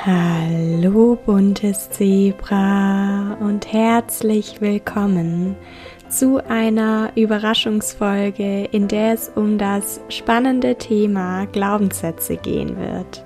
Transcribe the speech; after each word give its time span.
Hallo 0.00 1.16
buntes 1.26 1.90
Zebra 1.90 3.36
und 3.40 3.72
herzlich 3.72 4.60
willkommen 4.60 5.54
zu 6.08 6.44
einer 6.48 7.12
Überraschungsfolge, 7.14 8.64
in 8.72 8.88
der 8.88 9.12
es 9.12 9.28
um 9.28 9.58
das 9.58 10.00
spannende 10.08 10.76
Thema 10.76 11.44
Glaubenssätze 11.44 12.36
gehen 12.36 12.76
wird. 12.78 13.24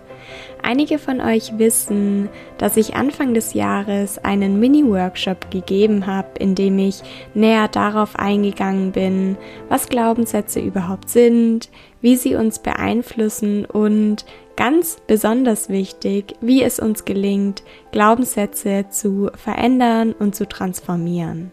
Einige 0.67 0.99
von 0.99 1.21
euch 1.21 1.59
wissen, 1.59 2.29
dass 2.59 2.77
ich 2.77 2.97
Anfang 2.97 3.35
des 3.35 3.55
Jahres 3.55 4.19
einen 4.19 4.59
Mini-Workshop 4.59 5.49
gegeben 5.53 6.09
habe, 6.09 6.41
in 6.41 6.57
dem 6.57 6.77
ich 6.81 7.03
näher 7.35 7.69
darauf 7.69 8.17
eingegangen 8.17 8.91
bin, 8.91 9.37
was 9.69 9.89
Glaubenssätze 9.89 10.59
überhaupt 10.59 11.09
sind, 11.09 11.71
wie 12.01 12.17
sie 12.17 12.35
uns 12.35 12.59
beeinflussen 12.59 13.65
und 13.65 14.27
ganz 14.57 14.97
besonders 15.07 15.69
wichtig, 15.69 16.35
wie 16.41 16.65
es 16.65 16.81
uns 16.81 17.05
gelingt, 17.05 17.63
Glaubenssätze 17.93 18.87
zu 18.91 19.31
verändern 19.37 20.17
und 20.19 20.35
zu 20.35 20.49
transformieren. 20.49 21.53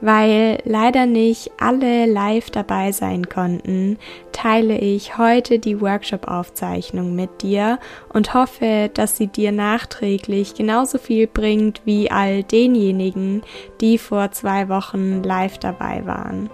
Weil 0.00 0.58
leider 0.64 1.06
nicht 1.06 1.50
alle 1.58 2.06
live 2.06 2.50
dabei 2.50 2.92
sein 2.92 3.28
konnten, 3.28 3.98
teile 4.32 4.78
ich 4.78 5.18
heute 5.18 5.58
die 5.58 5.80
Workshop-Aufzeichnung 5.80 7.16
mit 7.16 7.42
dir 7.42 7.78
und 8.08 8.34
hoffe, 8.34 8.90
dass 8.94 9.16
sie 9.16 9.26
dir 9.26 9.50
nachträglich 9.50 10.54
genauso 10.54 10.98
viel 10.98 11.26
bringt 11.26 11.82
wie 11.84 12.10
all 12.10 12.44
denjenigen, 12.44 13.42
die 13.80 13.98
vor 13.98 14.30
zwei 14.30 14.68
Wochen 14.68 15.22
live 15.24 15.58
dabei 15.58 16.06
waren. 16.06 16.48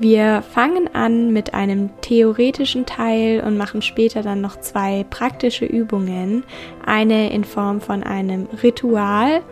Wir 0.00 0.40
fangen 0.40 0.88
an 0.94 1.30
mit 1.30 1.52
einem 1.52 1.90
theoretischen 2.00 2.86
Teil 2.86 3.42
und 3.46 3.58
machen 3.58 3.82
später 3.82 4.22
dann 4.22 4.40
noch 4.40 4.58
zwei 4.58 5.04
praktische 5.10 5.66
Übungen. 5.66 6.44
Eine 6.86 7.30
in 7.30 7.44
Form 7.44 7.82
von 7.82 8.02
einem 8.02 8.48
Ritual 8.62 9.42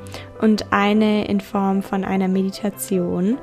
und 0.40 0.72
eine 0.72 1.28
in 1.28 1.42
Form 1.42 1.82
von 1.82 2.02
einer 2.02 2.28
Meditation. 2.28 3.36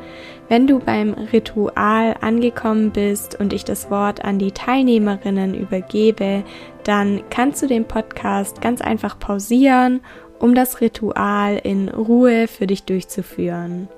Wenn 0.50 0.66
du 0.66 0.80
beim 0.80 1.14
Ritual 1.14 2.16
angekommen 2.22 2.90
bist 2.90 3.40
und 3.40 3.54
ich 3.54 3.66
das 3.66 3.92
Wort 3.92 4.26
an 4.26 4.40
die 4.40 4.52
Teilnehmerinnen 4.52 5.54
übergebe, 5.54 6.44
dann 6.86 7.22
kannst 7.30 7.62
du 7.62 7.68
den 7.68 7.86
Podcast 7.86 8.62
ganz 8.62 8.82
einfach 8.82 9.20
pausieren, 9.20 10.02
um 10.40 10.56
das 10.56 10.82
Ritual 10.82 11.62
in 11.64 11.88
Ruhe 11.88 12.48
für 12.48 12.66
dich 12.66 12.86
durchzuführen. 12.86 13.90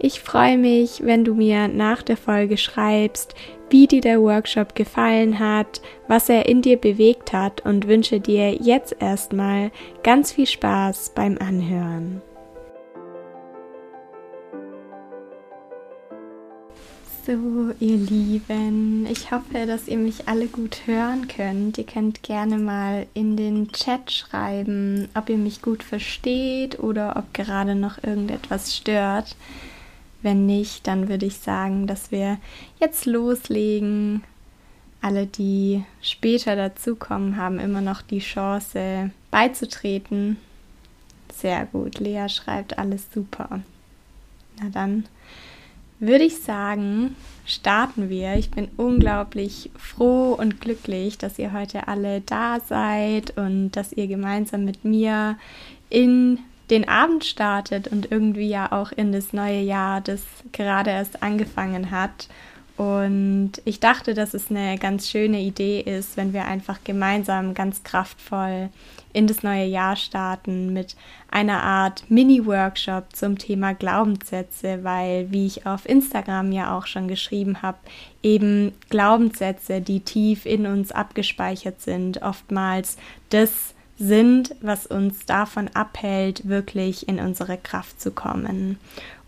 Ich 0.00 0.20
freue 0.20 0.56
mich, 0.56 1.02
wenn 1.04 1.24
du 1.24 1.34
mir 1.34 1.66
nach 1.66 2.02
der 2.02 2.16
Folge 2.16 2.56
schreibst, 2.56 3.34
wie 3.68 3.88
dir 3.88 4.00
der 4.00 4.20
Workshop 4.20 4.76
gefallen 4.76 5.40
hat, 5.40 5.82
was 6.06 6.28
er 6.28 6.48
in 6.48 6.62
dir 6.62 6.76
bewegt 6.76 7.32
hat 7.32 7.64
und 7.64 7.88
wünsche 7.88 8.20
dir 8.20 8.54
jetzt 8.54 8.94
erstmal 9.00 9.72
ganz 10.04 10.30
viel 10.32 10.46
Spaß 10.46 11.12
beim 11.16 11.36
Anhören. 11.38 12.22
So, 17.26 17.74
ihr 17.80 17.96
Lieben, 17.98 19.06
ich 19.10 19.32
hoffe, 19.32 19.66
dass 19.66 19.88
ihr 19.88 19.98
mich 19.98 20.28
alle 20.28 20.46
gut 20.46 20.86
hören 20.86 21.28
könnt. 21.28 21.76
Ihr 21.76 21.84
könnt 21.84 22.22
gerne 22.22 22.56
mal 22.56 23.06
in 23.12 23.36
den 23.36 23.70
Chat 23.72 24.12
schreiben, 24.12 25.08
ob 25.14 25.28
ihr 25.28 25.36
mich 25.36 25.60
gut 25.60 25.82
versteht 25.82 26.78
oder 26.78 27.16
ob 27.16 27.34
gerade 27.34 27.74
noch 27.74 28.02
irgendetwas 28.02 28.74
stört. 28.74 29.36
Wenn 30.22 30.46
nicht, 30.46 30.86
dann 30.86 31.08
würde 31.08 31.26
ich 31.26 31.36
sagen, 31.36 31.86
dass 31.86 32.10
wir 32.10 32.38
jetzt 32.80 33.06
loslegen. 33.06 34.24
Alle, 35.00 35.26
die 35.26 35.84
später 36.02 36.56
dazukommen, 36.56 37.36
haben 37.36 37.60
immer 37.60 37.80
noch 37.80 38.02
die 38.02 38.18
Chance 38.18 39.10
beizutreten. 39.30 40.38
Sehr 41.32 41.66
gut, 41.66 42.00
Lea 42.00 42.28
schreibt 42.28 42.78
alles 42.78 43.06
super. 43.12 43.60
Na 44.60 44.70
dann 44.70 45.04
würde 46.00 46.24
ich 46.24 46.38
sagen, 46.38 47.16
starten 47.44 48.08
wir. 48.08 48.34
Ich 48.34 48.50
bin 48.50 48.68
unglaublich 48.76 49.70
froh 49.76 50.32
und 50.32 50.60
glücklich, 50.60 51.18
dass 51.18 51.38
ihr 51.38 51.52
heute 51.52 51.88
alle 51.88 52.20
da 52.20 52.60
seid 52.60 53.36
und 53.36 53.72
dass 53.72 53.92
ihr 53.92 54.06
gemeinsam 54.06 54.64
mit 54.64 54.84
mir 54.84 55.38
in 55.90 56.38
den 56.70 56.88
Abend 56.88 57.24
startet 57.24 57.88
und 57.88 58.10
irgendwie 58.10 58.48
ja 58.48 58.72
auch 58.72 58.92
in 58.92 59.12
das 59.12 59.32
neue 59.32 59.60
Jahr, 59.60 60.00
das 60.00 60.22
gerade 60.52 60.90
erst 60.90 61.22
angefangen 61.22 61.90
hat. 61.90 62.28
Und 62.76 63.54
ich 63.64 63.80
dachte, 63.80 64.14
dass 64.14 64.34
es 64.34 64.50
eine 64.50 64.78
ganz 64.78 65.10
schöne 65.10 65.40
Idee 65.40 65.80
ist, 65.80 66.16
wenn 66.16 66.32
wir 66.32 66.44
einfach 66.44 66.78
gemeinsam 66.84 67.52
ganz 67.52 67.82
kraftvoll 67.82 68.68
in 69.12 69.26
das 69.26 69.42
neue 69.42 69.64
Jahr 69.64 69.96
starten 69.96 70.72
mit 70.72 70.94
einer 71.28 71.60
Art 71.64 72.08
Mini-Workshop 72.08 73.16
zum 73.16 73.36
Thema 73.36 73.74
Glaubenssätze, 73.74 74.84
weil, 74.84 75.32
wie 75.32 75.46
ich 75.46 75.66
auf 75.66 75.88
Instagram 75.88 76.52
ja 76.52 76.78
auch 76.78 76.86
schon 76.86 77.08
geschrieben 77.08 77.62
habe, 77.62 77.78
eben 78.22 78.72
Glaubenssätze, 78.90 79.80
die 79.80 79.98
tief 79.98 80.46
in 80.46 80.64
uns 80.66 80.92
abgespeichert 80.92 81.80
sind, 81.80 82.22
oftmals 82.22 82.96
das 83.30 83.74
sind, 83.98 84.54
was 84.60 84.86
uns 84.86 85.26
davon 85.26 85.68
abhält, 85.74 86.48
wirklich 86.48 87.08
in 87.08 87.18
unsere 87.18 87.58
Kraft 87.58 88.00
zu 88.00 88.12
kommen. 88.12 88.78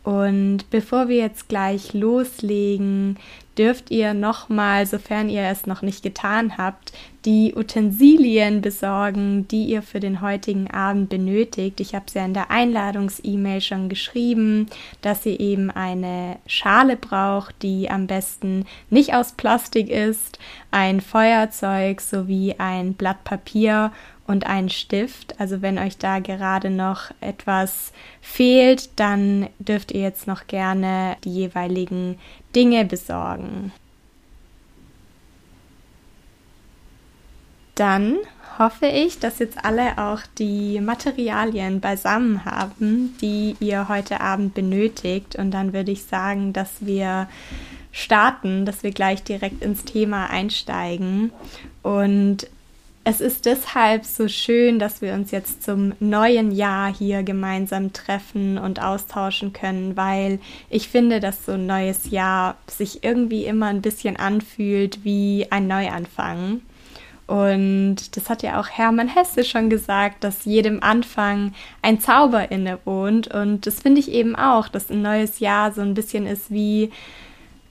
Und 0.03 0.71
bevor 0.71 1.09
wir 1.09 1.17
jetzt 1.17 1.49
gleich 1.49 1.93
loslegen, 1.93 3.19
dürft 3.59 3.91
ihr 3.91 4.15
nochmal, 4.15 4.87
sofern 4.87 5.29
ihr 5.29 5.43
es 5.43 5.67
noch 5.67 5.83
nicht 5.83 6.03
getan 6.03 6.57
habt, 6.57 6.93
die 7.27 7.53
Utensilien 7.55 8.63
besorgen, 8.63 9.47
die 9.49 9.65
ihr 9.65 9.83
für 9.83 10.01
den 10.01 10.23
heutigen 10.23 10.71
Abend 10.71 11.11
benötigt. 11.11 11.81
Ich 11.81 11.95
habe 11.95 12.07
es 12.09 12.15
ja 12.15 12.25
in 12.25 12.33
der 12.33 12.51
Einladungs-E-Mail 12.51 13.61
schon 13.61 13.91
geschrieben, 13.91 14.69
dass 15.03 15.27
ihr 15.27 15.39
eben 15.39 15.71
eine 15.71 16.39
Schale 16.47 16.97
braucht, 16.97 17.63
die 17.63 17.91
am 17.91 18.07
besten 18.07 18.65
nicht 18.89 19.13
aus 19.13 19.33
Plastik 19.33 19.91
ist, 19.91 20.39
ein 20.71 21.03
Feuerzeug 21.03 22.01
sowie 22.01 22.55
ein 22.57 22.95
Blatt 22.95 23.23
Papier 23.25 23.93
und 24.31 24.47
einen 24.47 24.71
Stift. 24.71 25.41
Also 25.41 25.61
wenn 25.61 25.77
euch 25.77 25.99
da 25.99 26.21
gerade 26.21 26.71
noch 26.71 27.11
etwas 27.21 27.93
fehlt, 28.21 28.91
dann 28.95 29.49
dürft 29.59 29.91
ihr 29.91 30.03
jetzt 30.03 30.29
noch 30.29 30.47
gerne 30.47 31.17
die 31.25 31.35
jeweiligen 31.35 32.17
Dinge 32.55 32.85
besorgen. 32.85 33.73
Dann 37.75 38.19
hoffe 38.57 38.87
ich, 38.87 39.19
dass 39.19 39.41
jetzt 39.41 39.65
alle 39.65 39.99
auch 39.99 40.21
die 40.39 40.81
Materialien 40.81 41.81
beisammen 41.81 42.45
haben, 42.45 43.17
die 43.21 43.57
ihr 43.59 43.89
heute 43.89 44.21
Abend 44.21 44.55
benötigt. 44.55 45.35
Und 45.35 45.51
dann 45.51 45.73
würde 45.73 45.91
ich 45.91 46.05
sagen, 46.05 46.53
dass 46.53 46.87
wir 46.87 47.27
starten, 47.91 48.65
dass 48.65 48.85
wir 48.85 48.93
gleich 48.93 49.25
direkt 49.25 49.65
ins 49.65 49.85
Thema 49.85 50.31
einsteigen. 50.31 51.33
Und 51.83 52.47
es 53.03 53.21
ist 53.21 53.47
deshalb 53.47 54.05
so 54.05 54.29
schön, 54.29 54.79
dass 54.79 55.01
wir 55.01 55.15
uns 55.15 55.31
jetzt 55.31 55.63
zum 55.63 55.95
neuen 56.01 56.53
Jahr 56.53 56.95
hier 56.95 57.23
gemeinsam 57.23 57.93
treffen 57.93 58.59
und 58.59 58.83
austauschen 58.83 59.53
können, 59.53 59.97
weil 59.97 60.39
ich 60.69 60.89
finde, 60.89 61.19
dass 61.19 61.47
so 61.47 61.53
ein 61.53 61.67
neues 61.67 62.11
Jahr 62.11 62.57
sich 62.67 63.03
irgendwie 63.03 63.47
immer 63.47 63.67
ein 63.67 63.81
bisschen 63.81 64.17
anfühlt 64.17 65.03
wie 65.03 65.47
ein 65.51 65.67
Neuanfang. 65.67 66.61
Und 67.27 68.17
das 68.17 68.29
hat 68.29 68.43
ja 68.43 68.61
auch 68.61 68.69
Hermann 68.69 69.09
Hesse 69.09 69.45
schon 69.45 69.71
gesagt, 69.71 70.25
dass 70.25 70.45
jedem 70.45 70.83
Anfang 70.83 71.53
ein 71.81 72.01
Zauber 72.01 72.51
inne 72.51 72.81
wohnt. 72.85 73.33
Und 73.33 73.67
das 73.67 73.81
finde 73.81 74.01
ich 74.01 74.11
eben 74.11 74.35
auch, 74.37 74.69
dass 74.69 74.91
ein 74.91 75.01
neues 75.01 75.39
Jahr 75.39 75.73
so 75.73 75.81
ein 75.81 75.95
bisschen 75.95 76.27
ist 76.27 76.51
wie 76.51 76.91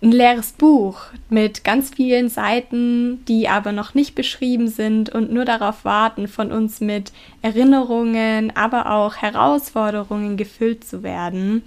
ein 0.01 0.11
leeres 0.11 0.53
Buch 0.53 1.01
mit 1.29 1.63
ganz 1.63 1.89
vielen 1.89 2.29
Seiten, 2.29 3.25
die 3.25 3.49
aber 3.49 3.73
noch 3.73 3.93
nicht 3.93 4.15
beschrieben 4.15 4.69
sind 4.69 5.09
und 5.09 5.31
nur 5.31 5.43
darauf 5.43 5.83
warten, 5.83 6.27
von 6.27 6.51
uns 6.51 6.79
mit 6.79 7.11
Erinnerungen, 7.41 8.55
aber 8.55 8.91
auch 8.91 9.17
Herausforderungen 9.17 10.37
gefüllt 10.37 10.85
zu 10.85 11.03
werden. 11.03 11.63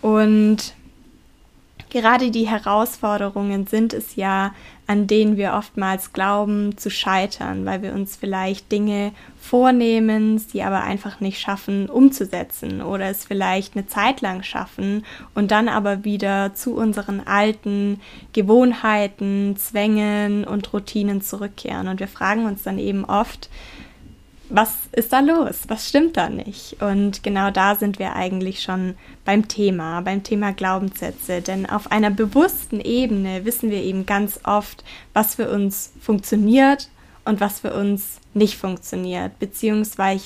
Und 0.00 0.74
Gerade 1.92 2.30
die 2.30 2.48
Herausforderungen 2.48 3.66
sind 3.66 3.92
es 3.92 4.16
ja, 4.16 4.54
an 4.92 5.06
denen 5.06 5.38
wir 5.38 5.54
oftmals 5.54 6.12
glauben 6.12 6.76
zu 6.76 6.90
scheitern, 6.90 7.64
weil 7.64 7.80
wir 7.80 7.94
uns 7.94 8.14
vielleicht 8.14 8.70
Dinge 8.70 9.12
vornehmen, 9.40 10.36
sie 10.36 10.62
aber 10.62 10.82
einfach 10.82 11.20
nicht 11.20 11.40
schaffen 11.40 11.88
umzusetzen 11.88 12.82
oder 12.82 13.06
es 13.06 13.24
vielleicht 13.24 13.74
eine 13.74 13.86
Zeit 13.86 14.20
lang 14.20 14.42
schaffen 14.42 15.06
und 15.34 15.50
dann 15.50 15.70
aber 15.70 16.04
wieder 16.04 16.54
zu 16.54 16.76
unseren 16.76 17.26
alten 17.26 18.00
Gewohnheiten, 18.34 19.56
Zwängen 19.56 20.44
und 20.44 20.70
Routinen 20.74 21.22
zurückkehren. 21.22 21.88
Und 21.88 21.98
wir 21.98 22.08
fragen 22.08 22.44
uns 22.44 22.62
dann 22.62 22.78
eben 22.78 23.06
oft, 23.06 23.48
was 24.54 24.74
ist 24.92 25.12
da 25.12 25.20
los? 25.20 25.62
Was 25.68 25.88
stimmt 25.88 26.16
da 26.16 26.28
nicht? 26.28 26.82
Und 26.82 27.22
genau 27.22 27.50
da 27.50 27.74
sind 27.74 27.98
wir 27.98 28.14
eigentlich 28.14 28.62
schon 28.62 28.94
beim 29.24 29.48
Thema, 29.48 30.02
beim 30.02 30.22
Thema 30.22 30.52
Glaubenssätze. 30.52 31.40
Denn 31.40 31.68
auf 31.68 31.90
einer 31.90 32.10
bewussten 32.10 32.80
Ebene 32.80 33.44
wissen 33.44 33.70
wir 33.70 33.82
eben 33.82 34.04
ganz 34.04 34.40
oft, 34.44 34.84
was 35.14 35.36
für 35.36 35.50
uns 35.50 35.92
funktioniert 36.00 36.90
und 37.24 37.40
was 37.40 37.60
für 37.60 37.72
uns 37.72 38.20
nicht 38.34 38.56
funktioniert, 38.58 39.38
beziehungsweise 39.38 40.22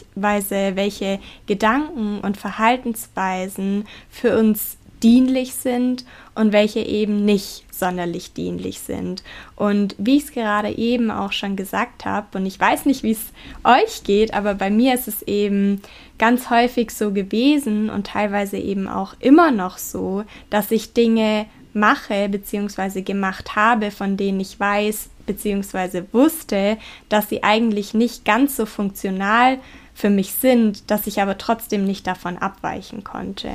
welche 0.75 1.20
Gedanken 1.46 2.20
und 2.20 2.37
Verhaltensweisen 2.37 3.87
für 4.11 4.37
uns 4.38 4.76
dienlich 5.02 5.54
sind 5.54 6.04
und 6.34 6.52
welche 6.52 6.81
eben 6.81 7.25
nicht 7.25 7.64
sonderlich 7.70 8.32
dienlich 8.32 8.81
sind. 8.81 9.22
Und 9.54 9.94
wie 9.98 10.16
ich 10.16 10.25
es 10.25 10.32
gerade 10.32 10.70
eben 10.70 11.10
auch 11.10 11.32
schon 11.32 11.56
gesagt 11.56 12.04
habe, 12.04 12.38
und 12.38 12.46
ich 12.46 12.58
weiß 12.58 12.87
nicht, 12.87 13.02
wie 13.02 13.12
es 13.12 13.32
euch 13.64 14.02
geht, 14.04 14.34
aber 14.34 14.54
bei 14.54 14.70
mir 14.70 14.94
ist 14.94 15.08
es 15.08 15.22
eben 15.22 15.82
ganz 16.19 16.50
häufig 16.50 16.90
so 16.90 17.12
gewesen 17.12 17.90
und 17.90 18.06
teilweise 18.06 18.56
eben 18.56 18.88
auch 18.88 19.14
immer 19.20 19.50
noch 19.50 19.78
so, 19.78 20.25
dass 20.50 20.70
ich 20.70 20.93
Dinge 20.94 21.46
mache 21.72 22.28
bzw. 22.28 23.02
gemacht 23.02 23.54
habe, 23.54 23.90
von 23.90 24.16
denen 24.16 24.40
ich 24.40 24.58
weiß 24.58 25.10
bzw. 25.26 26.04
wusste, 26.12 26.78
dass 27.08 27.28
sie 27.28 27.43
eigentlich 27.43 27.93
nicht 27.93 28.25
ganz 28.25 28.56
so 28.56 28.64
funktional 28.64 29.58
für 29.94 30.10
mich 30.10 30.32
sind, 30.32 30.90
dass 30.90 31.06
ich 31.06 31.20
aber 31.20 31.38
trotzdem 31.38 31.84
nicht 31.84 32.06
davon 32.06 32.38
abweichen 32.38 33.04
konnte. 33.04 33.50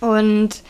Und 0.00 0.62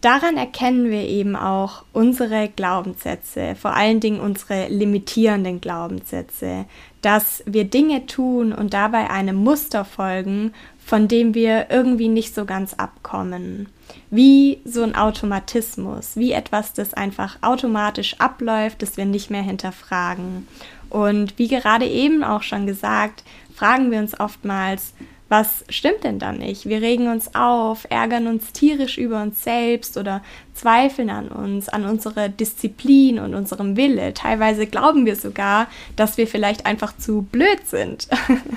daran 0.00 0.36
erkennen 0.36 0.90
wir 0.90 1.02
eben 1.02 1.36
auch 1.36 1.84
unsere 1.92 2.48
Glaubenssätze, 2.48 3.54
vor 3.54 3.74
allen 3.74 4.00
Dingen 4.00 4.20
unsere 4.20 4.68
limitierenden 4.68 5.60
Glaubenssätze, 5.60 6.66
dass 7.02 7.42
wir 7.46 7.64
Dinge 7.64 8.06
tun 8.06 8.52
und 8.52 8.74
dabei 8.74 9.10
einem 9.10 9.36
Muster 9.36 9.84
folgen, 9.84 10.52
von 10.84 11.08
dem 11.08 11.34
wir 11.34 11.70
irgendwie 11.70 12.08
nicht 12.08 12.34
so 12.34 12.44
ganz 12.44 12.74
abkommen. 12.74 13.68
Wie 14.10 14.58
so 14.64 14.82
ein 14.82 14.94
Automatismus, 14.94 16.16
wie 16.16 16.32
etwas, 16.32 16.72
das 16.72 16.94
einfach 16.94 17.38
automatisch 17.42 18.16
abläuft, 18.18 18.82
das 18.82 18.96
wir 18.96 19.04
nicht 19.04 19.30
mehr 19.30 19.42
hinterfragen. 19.42 20.48
Und 20.88 21.38
wie 21.38 21.48
gerade 21.48 21.86
eben 21.86 22.24
auch 22.24 22.42
schon 22.42 22.66
gesagt, 22.66 23.22
fragen 23.54 23.90
wir 23.90 24.00
uns 24.00 24.18
oftmals, 24.18 24.94
was 25.30 25.64
stimmt 25.68 26.02
denn 26.02 26.18
da 26.18 26.32
nicht? 26.32 26.66
Wir 26.66 26.82
regen 26.82 27.06
uns 27.06 27.36
auf, 27.36 27.86
ärgern 27.88 28.26
uns 28.26 28.52
tierisch 28.52 28.98
über 28.98 29.22
uns 29.22 29.44
selbst 29.44 29.96
oder 29.96 30.22
zweifeln 30.54 31.08
an 31.08 31.28
uns, 31.28 31.68
an 31.68 31.84
unserer 31.84 32.28
Disziplin 32.28 33.20
und 33.20 33.36
unserem 33.36 33.76
Wille. 33.76 34.12
Teilweise 34.12 34.66
glauben 34.66 35.06
wir 35.06 35.14
sogar, 35.14 35.68
dass 35.94 36.18
wir 36.18 36.26
vielleicht 36.26 36.66
einfach 36.66 36.96
zu 36.96 37.22
blöd 37.22 37.64
sind. 37.64 38.08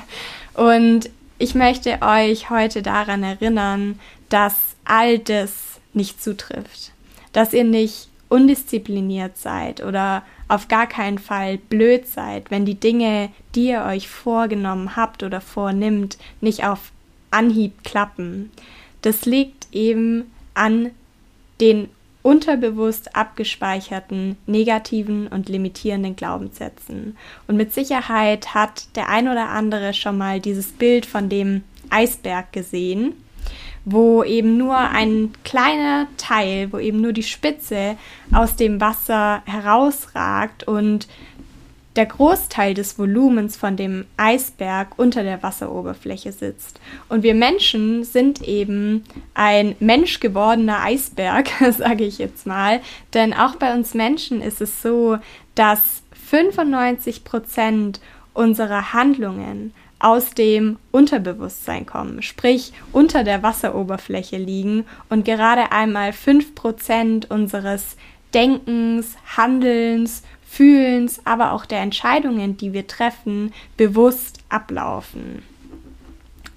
und 0.56 1.12
ich 1.38 1.54
möchte 1.54 2.02
euch 2.02 2.50
heute 2.50 2.82
daran 2.82 3.22
erinnern, 3.22 4.00
dass 4.30 4.56
all 4.84 5.20
das 5.20 5.80
nicht 5.94 6.24
zutrifft. 6.24 6.92
Dass 7.34 7.54
ihr 7.54 7.66
nicht 7.66 8.10
undiszipliniert 8.34 9.38
seid 9.38 9.84
oder 9.84 10.24
auf 10.48 10.68
gar 10.68 10.88
keinen 10.88 11.20
Fall 11.20 11.60
blöd 11.60 12.08
seid, 12.08 12.50
wenn 12.50 12.66
die 12.66 12.80
Dinge, 12.80 13.30
die 13.54 13.68
ihr 13.68 13.84
euch 13.84 14.08
vorgenommen 14.08 14.96
habt 14.96 15.22
oder 15.22 15.40
vornimmt, 15.40 16.18
nicht 16.42 16.66
auf 16.66 16.92
Anhieb 17.30 17.84
klappen. 17.84 18.50
Das 19.04 19.28
liegt 19.28 19.68
eben 19.72 20.32
an 20.56 20.90
den 21.62 21.90
unterbewusst 22.24 23.16
abgespeicherten 23.16 24.36
negativen 24.48 25.28
und 25.28 25.48
limitierenden 25.48 26.16
Glaubenssätzen. 26.16 27.16
Und 27.48 27.56
mit 27.56 27.72
Sicherheit 27.72 28.56
hat 28.56 28.96
der 28.96 29.10
ein 29.10 29.28
oder 29.28 29.50
andere 29.50 29.94
schon 29.94 30.18
mal 30.18 30.40
dieses 30.40 30.70
Bild 30.70 31.06
von 31.06 31.30
dem 31.30 31.64
Eisberg 31.92 32.52
gesehen 32.52 33.14
wo 33.86 34.24
eben 34.24 34.58
nur 34.58 34.78
ein 34.78 35.32
kleiner 35.44 36.08
Teil, 36.18 36.72
wo 36.72 36.78
eben 36.78 37.02
nur 37.02 37.14
die 37.14 37.24
Spitze 37.24 37.98
aus 38.32 38.56
dem 38.56 38.80
Wasser 38.80 39.42
herausragt 39.46 40.66
und 40.68 41.08
der 41.96 42.06
Großteil 42.08 42.74
des 42.74 42.98
Volumens 42.98 43.56
von 43.56 43.78
dem 43.78 44.06
Eisberg 44.18 44.98
unter 44.98 45.22
der 45.22 45.44
Wasseroberfläche 45.44 46.32
sitzt. 46.32 46.80
Und 47.08 47.22
wir 47.24 47.36
Menschen 47.36 48.04
sind 48.04 48.42
eben 48.42 49.04
ein 49.36 49.76
menschgewordener 49.80 50.82
Eisberg, 50.82 51.50
sage 51.78 52.04
ich 52.06 52.18
jetzt 52.18 52.48
mal. 52.48 52.82
Denn 53.14 53.34
auch 53.34 53.56
bei 53.58 53.74
uns 53.74 53.94
Menschen 53.94 54.42
ist 54.42 54.62
es 54.62 54.82
so, 54.82 55.18
dass 55.54 56.02
95 56.30 57.24
Prozent 57.24 58.02
unserer 58.34 58.94
Handlungen 58.94 59.74
aus 60.04 60.32
dem 60.32 60.78
Unterbewusstsein 60.92 61.86
kommen, 61.86 62.22
sprich 62.22 62.74
unter 62.92 63.24
der 63.24 63.42
Wasseroberfläche 63.42 64.38
liegen 64.38 64.86
und 65.10 65.24
gerade 65.24 65.72
einmal 65.72 66.10
5% 66.10 67.32
unseres 67.32 67.96
Denkens, 68.34 69.16
Handelns, 69.38 70.24
Fühlens, 70.46 71.22
aber 71.24 71.54
auch 71.54 71.66
der 71.66 71.80
Entscheidungen, 71.80 72.58
die 72.58 72.74
wir 72.74 72.86
treffen, 72.86 73.54
bewusst 73.78 74.40
ablaufen. 74.50 75.42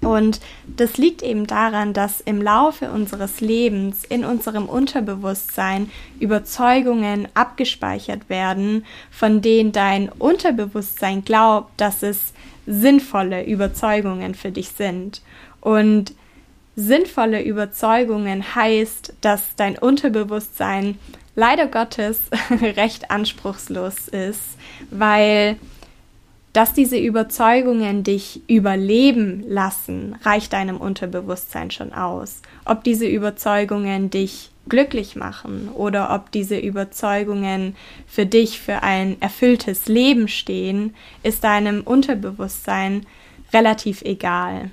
Und 0.03 0.41
das 0.67 0.99
liegt 0.99 1.23
eben 1.23 1.47
daran, 1.47 1.93
dass 1.93 2.21
im 2.21 2.43
Laufe 2.43 2.91
unseres 2.91 3.41
Lebens 3.41 4.05
in 4.05 4.25
unserem 4.25 4.67
Unterbewusstsein 4.67 5.91
Überzeugungen 6.21 7.29
abgespeichert 7.35 8.29
werden, 8.29 8.85
von 9.11 9.43
denen 9.43 9.73
dein 9.73 10.09
Unterbewusstsein 10.11 11.25
glaubt, 11.25 11.73
dass 11.77 12.03
es 12.03 12.33
sinnvolle 12.67 13.45
Überzeugungen 13.45 14.35
für 14.35 14.51
dich 14.51 14.69
sind. 14.71 15.23
Und 15.61 16.15
sinnvolle 16.77 17.43
Überzeugungen 17.43 18.55
heißt, 18.55 19.15
dass 19.21 19.43
dein 19.57 19.79
Unterbewusstsein 19.79 20.99
leider 21.35 21.67
Gottes 21.67 22.21
recht 22.61 23.11
anspruchslos 23.11 24.09
ist, 24.09 24.43
weil 24.91 25.57
dass 26.57 26.73
diese 26.73 26.97
Überzeugungen 26.97 28.03
dich 28.03 28.41
überleben 28.49 29.45
lassen, 29.47 30.17
reicht 30.23 30.55
deinem 30.55 30.79
Unterbewusstsein 30.79 31.71
schon 31.71 31.93
aus. 31.93 32.41
Ob 32.65 32.83
diese 32.83 33.07
Überzeugungen 33.07 34.09
dich 34.09 34.49
glücklich 34.67 35.17
machen 35.17 35.69
oder 35.75 36.15
ob 36.15 36.33
diese 36.33 36.59
Überzeugungen 36.59 37.77
für 38.07 38.25
dich 38.25 38.59
für 38.59 38.83
ein 38.83 39.19
erfülltes 39.21 39.87
Leben 39.87 40.29
stehen, 40.29 40.95
ist 41.23 41.45
deinem 41.45 41.83
Unterbewusstsein 41.83 43.05
relativ 43.53 44.01
egal. 44.01 44.71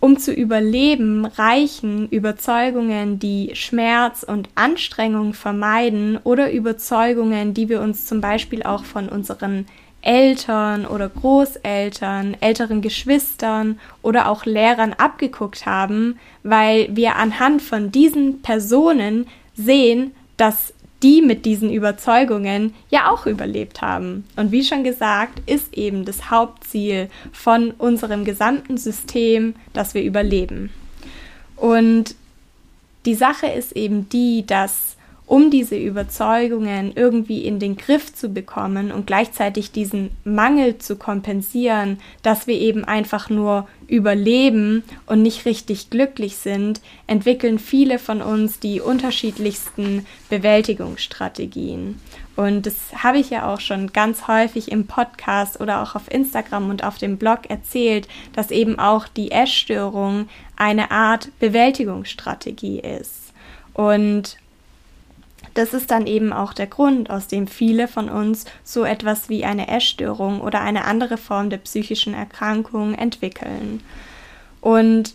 Um 0.00 0.18
zu 0.18 0.32
überleben, 0.32 1.24
reichen 1.24 2.08
Überzeugungen, 2.08 3.20
die 3.20 3.52
Schmerz 3.54 4.24
und 4.24 4.48
Anstrengung 4.56 5.34
vermeiden 5.34 6.18
oder 6.24 6.50
Überzeugungen, 6.50 7.54
die 7.54 7.68
wir 7.68 7.80
uns 7.80 8.06
zum 8.06 8.20
Beispiel 8.20 8.64
auch 8.64 8.84
von 8.84 9.08
unseren 9.08 9.66
Eltern 10.04 10.86
oder 10.86 11.08
Großeltern, 11.08 12.36
älteren 12.40 12.82
Geschwistern 12.82 13.80
oder 14.02 14.28
auch 14.28 14.44
Lehrern 14.44 14.92
abgeguckt 14.92 15.66
haben, 15.66 16.18
weil 16.42 16.94
wir 16.94 17.16
anhand 17.16 17.62
von 17.62 17.90
diesen 17.90 18.42
Personen 18.42 19.26
sehen, 19.54 20.12
dass 20.36 20.74
die 21.02 21.20
mit 21.20 21.44
diesen 21.44 21.70
Überzeugungen 21.70 22.74
ja 22.88 23.10
auch 23.10 23.26
überlebt 23.26 23.82
haben. 23.82 24.24
Und 24.36 24.52
wie 24.52 24.64
schon 24.64 24.84
gesagt, 24.84 25.42
ist 25.46 25.74
eben 25.74 26.04
das 26.04 26.30
Hauptziel 26.30 27.10
von 27.32 27.72
unserem 27.72 28.24
gesamten 28.24 28.78
System, 28.78 29.54
dass 29.74 29.94
wir 29.94 30.02
überleben. 30.02 30.70
Und 31.56 32.14
die 33.04 33.14
Sache 33.14 33.46
ist 33.46 33.72
eben 33.72 34.08
die, 34.08 34.46
dass 34.46 34.93
um 35.26 35.50
diese 35.50 35.76
Überzeugungen 35.76 36.92
irgendwie 36.94 37.44
in 37.46 37.58
den 37.58 37.76
Griff 37.76 38.14
zu 38.14 38.28
bekommen 38.28 38.92
und 38.92 39.06
gleichzeitig 39.06 39.72
diesen 39.72 40.10
Mangel 40.24 40.78
zu 40.78 40.96
kompensieren, 40.96 41.98
dass 42.22 42.46
wir 42.46 42.56
eben 42.56 42.84
einfach 42.84 43.30
nur 43.30 43.66
überleben 43.86 44.84
und 45.06 45.22
nicht 45.22 45.46
richtig 45.46 45.88
glücklich 45.88 46.36
sind, 46.36 46.82
entwickeln 47.06 47.58
viele 47.58 47.98
von 47.98 48.20
uns 48.20 48.60
die 48.60 48.80
unterschiedlichsten 48.80 50.06
Bewältigungsstrategien. 50.28 52.00
Und 52.36 52.66
das 52.66 52.74
habe 53.02 53.18
ich 53.18 53.30
ja 53.30 53.52
auch 53.52 53.60
schon 53.60 53.92
ganz 53.92 54.26
häufig 54.26 54.70
im 54.70 54.86
Podcast 54.86 55.60
oder 55.60 55.82
auch 55.82 55.94
auf 55.94 56.10
Instagram 56.10 56.68
und 56.68 56.84
auf 56.84 56.98
dem 56.98 57.16
Blog 57.16 57.48
erzählt, 57.48 58.08
dass 58.34 58.50
eben 58.50 58.78
auch 58.78 59.06
die 59.06 59.30
Essstörung 59.30 60.28
eine 60.56 60.90
Art 60.90 61.30
Bewältigungsstrategie 61.38 62.80
ist. 62.80 63.32
Und 63.72 64.36
das 65.54 65.72
ist 65.72 65.90
dann 65.90 66.06
eben 66.06 66.32
auch 66.32 66.52
der 66.52 66.66
Grund, 66.66 67.10
aus 67.10 67.28
dem 67.28 67.46
viele 67.46 67.88
von 67.88 68.08
uns 68.08 68.44
so 68.64 68.84
etwas 68.84 69.28
wie 69.28 69.44
eine 69.44 69.68
Essstörung 69.68 70.40
oder 70.40 70.60
eine 70.60 70.84
andere 70.84 71.16
Form 71.16 71.48
der 71.48 71.58
psychischen 71.58 72.12
Erkrankung 72.12 72.94
entwickeln. 72.94 73.80
Und 74.60 75.14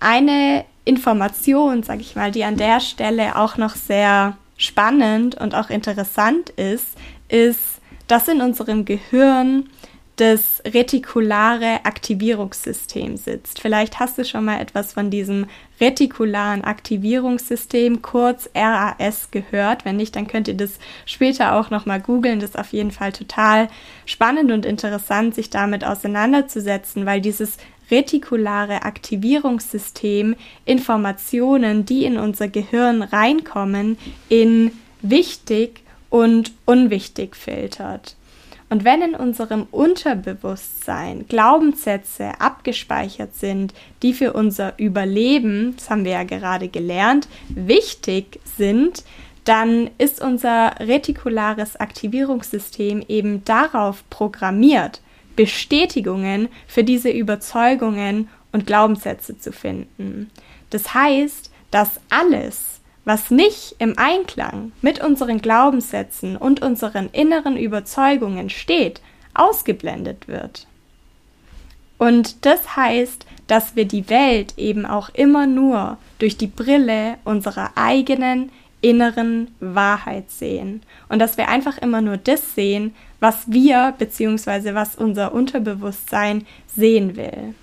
eine 0.00 0.64
Information, 0.84 1.82
sage 1.82 2.00
ich 2.00 2.16
mal, 2.16 2.30
die 2.30 2.44
an 2.44 2.56
der 2.56 2.80
Stelle 2.80 3.36
auch 3.36 3.56
noch 3.56 3.74
sehr 3.74 4.36
spannend 4.56 5.34
und 5.34 5.54
auch 5.54 5.70
interessant 5.70 6.50
ist, 6.50 6.96
ist, 7.28 7.80
dass 8.06 8.28
in 8.28 8.40
unserem 8.40 8.84
Gehirn 8.84 9.68
das 10.16 10.62
retikulare 10.64 11.84
Aktivierungssystem 11.84 13.16
sitzt. 13.16 13.60
Vielleicht 13.60 13.98
hast 13.98 14.16
du 14.16 14.24
schon 14.24 14.44
mal 14.44 14.60
etwas 14.60 14.92
von 14.92 15.10
diesem 15.10 15.46
retikularen 15.80 16.62
Aktivierungssystem, 16.62 18.00
kurz 18.00 18.48
RAS, 18.54 19.32
gehört. 19.32 19.84
Wenn 19.84 19.96
nicht, 19.96 20.14
dann 20.14 20.28
könnt 20.28 20.46
ihr 20.46 20.56
das 20.56 20.78
später 21.04 21.54
auch 21.54 21.70
nochmal 21.70 22.00
googeln. 22.00 22.38
Das 22.38 22.50
ist 22.50 22.58
auf 22.58 22.72
jeden 22.72 22.92
Fall 22.92 23.12
total 23.12 23.68
spannend 24.06 24.52
und 24.52 24.64
interessant, 24.64 25.34
sich 25.34 25.50
damit 25.50 25.84
auseinanderzusetzen, 25.84 27.06
weil 27.06 27.20
dieses 27.20 27.56
retikulare 27.90 28.82
Aktivierungssystem 28.82 30.36
Informationen, 30.64 31.84
die 31.84 32.04
in 32.04 32.18
unser 32.18 32.48
Gehirn 32.48 33.02
reinkommen, 33.02 33.98
in 34.28 34.70
wichtig 35.02 35.82
und 36.08 36.52
unwichtig 36.66 37.34
filtert. 37.34 38.16
Und 38.70 38.84
wenn 38.84 39.02
in 39.02 39.14
unserem 39.14 39.66
Unterbewusstsein 39.70 41.26
Glaubenssätze 41.28 42.40
abgespeichert 42.40 43.34
sind, 43.36 43.74
die 44.02 44.12
für 44.14 44.32
unser 44.32 44.78
Überleben, 44.78 45.74
das 45.76 45.90
haben 45.90 46.04
wir 46.04 46.12
ja 46.12 46.24
gerade 46.24 46.68
gelernt, 46.68 47.28
wichtig 47.48 48.40
sind, 48.56 49.04
dann 49.44 49.90
ist 49.98 50.22
unser 50.22 50.80
retikulares 50.80 51.76
Aktivierungssystem 51.76 53.04
eben 53.08 53.44
darauf 53.44 54.02
programmiert, 54.08 55.02
Bestätigungen 55.36 56.48
für 56.66 56.84
diese 56.84 57.10
Überzeugungen 57.10 58.28
und 58.52 58.66
Glaubenssätze 58.66 59.38
zu 59.38 59.52
finden. 59.52 60.30
Das 60.70 60.94
heißt, 60.94 61.50
dass 61.70 62.00
alles, 62.08 62.73
was 63.04 63.30
nicht 63.30 63.76
im 63.78 63.98
Einklang 63.98 64.72
mit 64.80 65.02
unseren 65.02 65.40
Glaubenssätzen 65.40 66.36
und 66.36 66.62
unseren 66.62 67.10
inneren 67.10 67.56
Überzeugungen 67.56 68.50
steht, 68.50 69.00
ausgeblendet 69.34 70.28
wird. 70.28 70.66
Und 71.98 72.44
das 72.44 72.76
heißt, 72.76 73.26
dass 73.46 73.76
wir 73.76 73.84
die 73.84 74.08
Welt 74.08 74.54
eben 74.56 74.86
auch 74.86 75.10
immer 75.10 75.46
nur 75.46 75.98
durch 76.18 76.36
die 76.36 76.46
Brille 76.46 77.18
unserer 77.24 77.72
eigenen 77.76 78.50
inneren 78.80 79.54
Wahrheit 79.60 80.30
sehen 80.30 80.82
und 81.08 81.18
dass 81.18 81.38
wir 81.38 81.48
einfach 81.48 81.78
immer 81.78 82.02
nur 82.02 82.18
das 82.18 82.54
sehen, 82.54 82.94
was 83.20 83.50
wir 83.50 83.94
bzw. 83.98 84.74
was 84.74 84.96
unser 84.96 85.32
Unterbewusstsein 85.32 86.46
sehen 86.66 87.16
will. 87.16 87.54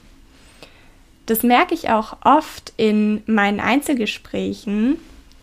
Das 1.28 1.44
merke 1.44 1.76
ich 1.76 1.90
auch 1.90 2.18
oft 2.24 2.74
in 2.78 3.22
meinen 3.28 3.60
Einzelgesprächen, 3.60 4.98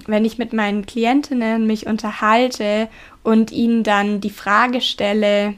wenn 0.08 0.24
ich 0.24 0.38
mit 0.38 0.52
meinen 0.52 0.86
Klientinnen 0.86 1.66
mich 1.66 1.86
unterhalte 1.86 2.88
und 3.22 3.52
ihnen 3.52 3.84
dann 3.84 4.20
die 4.20 4.30
Frage 4.30 4.80
stelle, 4.80 5.54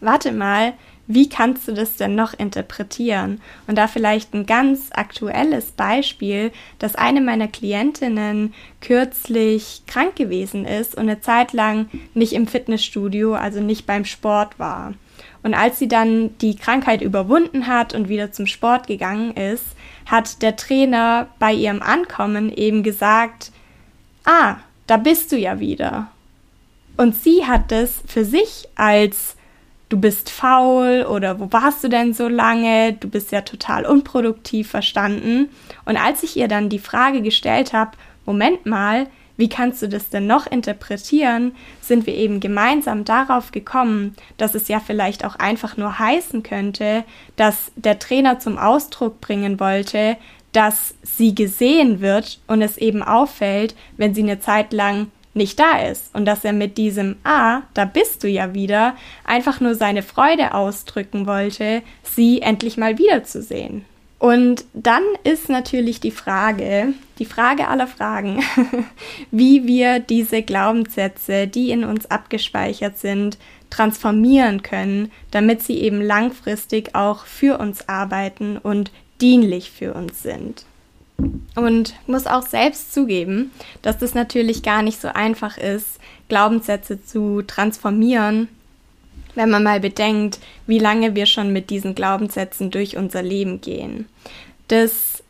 warte 0.00 0.32
mal, 0.32 0.72
wie 1.06 1.28
kannst 1.28 1.68
du 1.68 1.72
das 1.72 1.96
denn 1.96 2.14
noch 2.14 2.32
interpretieren? 2.32 3.42
Und 3.66 3.76
da 3.76 3.86
vielleicht 3.88 4.32
ein 4.32 4.46
ganz 4.46 4.88
aktuelles 4.92 5.72
Beispiel, 5.72 6.50
dass 6.78 6.94
eine 6.94 7.20
meiner 7.20 7.48
Klientinnen 7.48 8.54
kürzlich 8.80 9.82
krank 9.86 10.16
gewesen 10.16 10.64
ist 10.64 10.94
und 10.94 11.02
eine 11.02 11.20
Zeit 11.20 11.52
lang 11.52 11.90
nicht 12.14 12.32
im 12.32 12.46
Fitnessstudio, 12.46 13.34
also 13.34 13.60
nicht 13.60 13.86
beim 13.86 14.06
Sport 14.06 14.58
war. 14.58 14.94
Und 15.42 15.52
als 15.52 15.78
sie 15.78 15.88
dann 15.88 16.36
die 16.38 16.56
Krankheit 16.56 17.02
überwunden 17.02 17.66
hat 17.66 17.92
und 17.92 18.08
wieder 18.08 18.32
zum 18.32 18.46
Sport 18.46 18.86
gegangen 18.86 19.36
ist, 19.36 19.76
hat 20.06 20.42
der 20.42 20.56
Trainer 20.56 21.28
bei 21.38 21.52
ihrem 21.52 21.82
Ankommen 21.82 22.52
eben 22.52 22.82
gesagt, 22.82 23.52
ah, 24.24 24.56
da 24.86 24.96
bist 24.96 25.32
du 25.32 25.36
ja 25.36 25.60
wieder. 25.60 26.08
Und 26.96 27.14
sie 27.14 27.44
hat 27.46 27.72
es 27.72 28.02
für 28.06 28.24
sich 28.24 28.68
als 28.76 29.36
du 29.88 30.00
bist 30.00 30.30
faul 30.30 31.06
oder 31.08 31.38
wo 31.38 31.52
warst 31.52 31.84
du 31.84 31.88
denn 31.88 32.14
so 32.14 32.28
lange, 32.28 32.94
du 32.94 33.08
bist 33.08 33.32
ja 33.32 33.42
total 33.42 33.86
unproduktiv 33.86 34.70
verstanden. 34.70 35.50
Und 35.84 35.96
als 35.96 36.22
ich 36.22 36.36
ihr 36.36 36.48
dann 36.48 36.68
die 36.68 36.78
Frage 36.78 37.22
gestellt 37.22 37.72
habe, 37.72 37.92
Moment 38.26 38.66
mal, 38.66 39.06
wie 39.36 39.48
kannst 39.48 39.82
du 39.82 39.88
das 39.88 40.10
denn 40.10 40.26
noch 40.26 40.46
interpretieren, 40.46 41.54
sind 41.80 42.06
wir 42.06 42.14
eben 42.14 42.40
gemeinsam 42.40 43.04
darauf 43.04 43.50
gekommen, 43.50 44.14
dass 44.36 44.54
es 44.54 44.68
ja 44.68 44.80
vielleicht 44.80 45.24
auch 45.24 45.36
einfach 45.36 45.76
nur 45.76 45.98
heißen 45.98 46.42
könnte, 46.42 47.04
dass 47.36 47.72
der 47.76 47.98
Trainer 47.98 48.38
zum 48.38 48.58
Ausdruck 48.58 49.20
bringen 49.20 49.58
wollte, 49.58 50.16
dass 50.52 50.94
sie 51.02 51.34
gesehen 51.34 52.00
wird 52.00 52.38
und 52.46 52.62
es 52.62 52.78
eben 52.78 53.02
auffällt, 53.02 53.74
wenn 53.96 54.14
sie 54.14 54.22
eine 54.22 54.38
Zeit 54.38 54.72
lang 54.72 55.08
nicht 55.34 55.58
da 55.58 55.78
ist 55.78 56.14
und 56.14 56.26
dass 56.26 56.44
er 56.44 56.52
mit 56.52 56.78
diesem 56.78 57.16
Ah, 57.24 57.62
da 57.74 57.84
bist 57.84 58.22
du 58.22 58.28
ja 58.28 58.54
wieder, 58.54 58.94
einfach 59.24 59.60
nur 59.60 59.74
seine 59.74 60.02
Freude 60.02 60.54
ausdrücken 60.54 61.26
wollte, 61.26 61.82
sie 62.04 62.40
endlich 62.40 62.76
mal 62.76 62.98
wiederzusehen. 62.98 63.84
Und 64.24 64.64
dann 64.72 65.02
ist 65.22 65.50
natürlich 65.50 66.00
die 66.00 66.10
Frage, 66.10 66.94
die 67.18 67.26
Frage 67.26 67.68
aller 67.68 67.86
Fragen, 67.86 68.42
wie 69.30 69.66
wir 69.66 69.98
diese 69.98 70.40
Glaubenssätze, 70.40 71.46
die 71.46 71.70
in 71.70 71.84
uns 71.84 72.06
abgespeichert 72.06 72.96
sind, 72.96 73.36
transformieren 73.68 74.62
können, 74.62 75.12
damit 75.30 75.60
sie 75.60 75.78
eben 75.78 76.00
langfristig 76.00 76.94
auch 76.94 77.26
für 77.26 77.58
uns 77.58 77.86
arbeiten 77.86 78.56
und 78.56 78.92
dienlich 79.20 79.70
für 79.70 79.92
uns 79.92 80.22
sind. 80.22 80.64
Und 81.54 81.92
muss 82.06 82.26
auch 82.26 82.46
selbst 82.46 82.94
zugeben, 82.94 83.50
dass 83.82 83.98
das 83.98 84.14
natürlich 84.14 84.62
gar 84.62 84.80
nicht 84.80 85.02
so 85.02 85.08
einfach 85.08 85.58
ist, 85.58 85.98
Glaubenssätze 86.30 87.04
zu 87.04 87.42
transformieren, 87.42 88.48
wenn 89.34 89.50
man 89.50 89.62
mal 89.62 89.80
bedenkt, 89.80 90.38
wie 90.66 90.78
lange 90.78 91.14
wir 91.14 91.26
schon 91.26 91.52
mit 91.52 91.70
diesen 91.70 91.94
Glaubenssätzen 91.94 92.70
durch 92.70 92.96
unser 92.96 93.22
Leben 93.22 93.60
gehen. 93.60 94.08
Das 94.68 95.22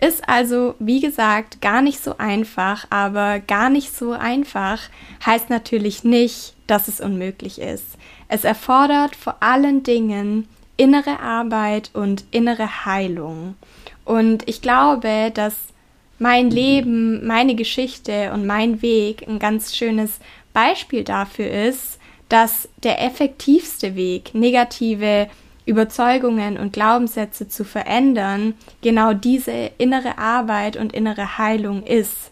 ist 0.00 0.28
also, 0.28 0.74
wie 0.80 1.00
gesagt, 1.00 1.60
gar 1.60 1.80
nicht 1.80 2.02
so 2.02 2.18
einfach, 2.18 2.86
aber 2.90 3.38
gar 3.38 3.70
nicht 3.70 3.96
so 3.96 4.12
einfach 4.12 4.80
heißt 5.24 5.48
natürlich 5.48 6.02
nicht, 6.02 6.54
dass 6.66 6.88
es 6.88 7.00
unmöglich 7.00 7.60
ist. 7.60 7.86
Es 8.28 8.44
erfordert 8.44 9.14
vor 9.14 9.36
allen 9.40 9.84
Dingen 9.84 10.48
innere 10.76 11.20
Arbeit 11.20 11.90
und 11.92 12.24
innere 12.32 12.84
Heilung. 12.84 13.54
Und 14.04 14.48
ich 14.48 14.60
glaube, 14.60 15.30
dass 15.32 15.54
mein 16.18 16.50
Leben, 16.50 17.24
meine 17.26 17.54
Geschichte 17.54 18.32
und 18.32 18.46
mein 18.46 18.82
Weg 18.82 19.26
ein 19.28 19.38
ganz 19.38 19.76
schönes 19.76 20.18
Beispiel 20.52 21.04
dafür 21.04 21.50
ist, 21.50 21.98
dass 22.32 22.66
der 22.82 23.04
effektivste 23.04 23.94
Weg, 23.94 24.34
negative 24.34 25.28
Überzeugungen 25.66 26.56
und 26.56 26.72
Glaubenssätze 26.72 27.46
zu 27.46 27.62
verändern, 27.62 28.54
genau 28.80 29.12
diese 29.12 29.70
innere 29.76 30.16
Arbeit 30.16 30.78
und 30.78 30.94
innere 30.94 31.36
Heilung 31.36 31.82
ist. 31.82 32.30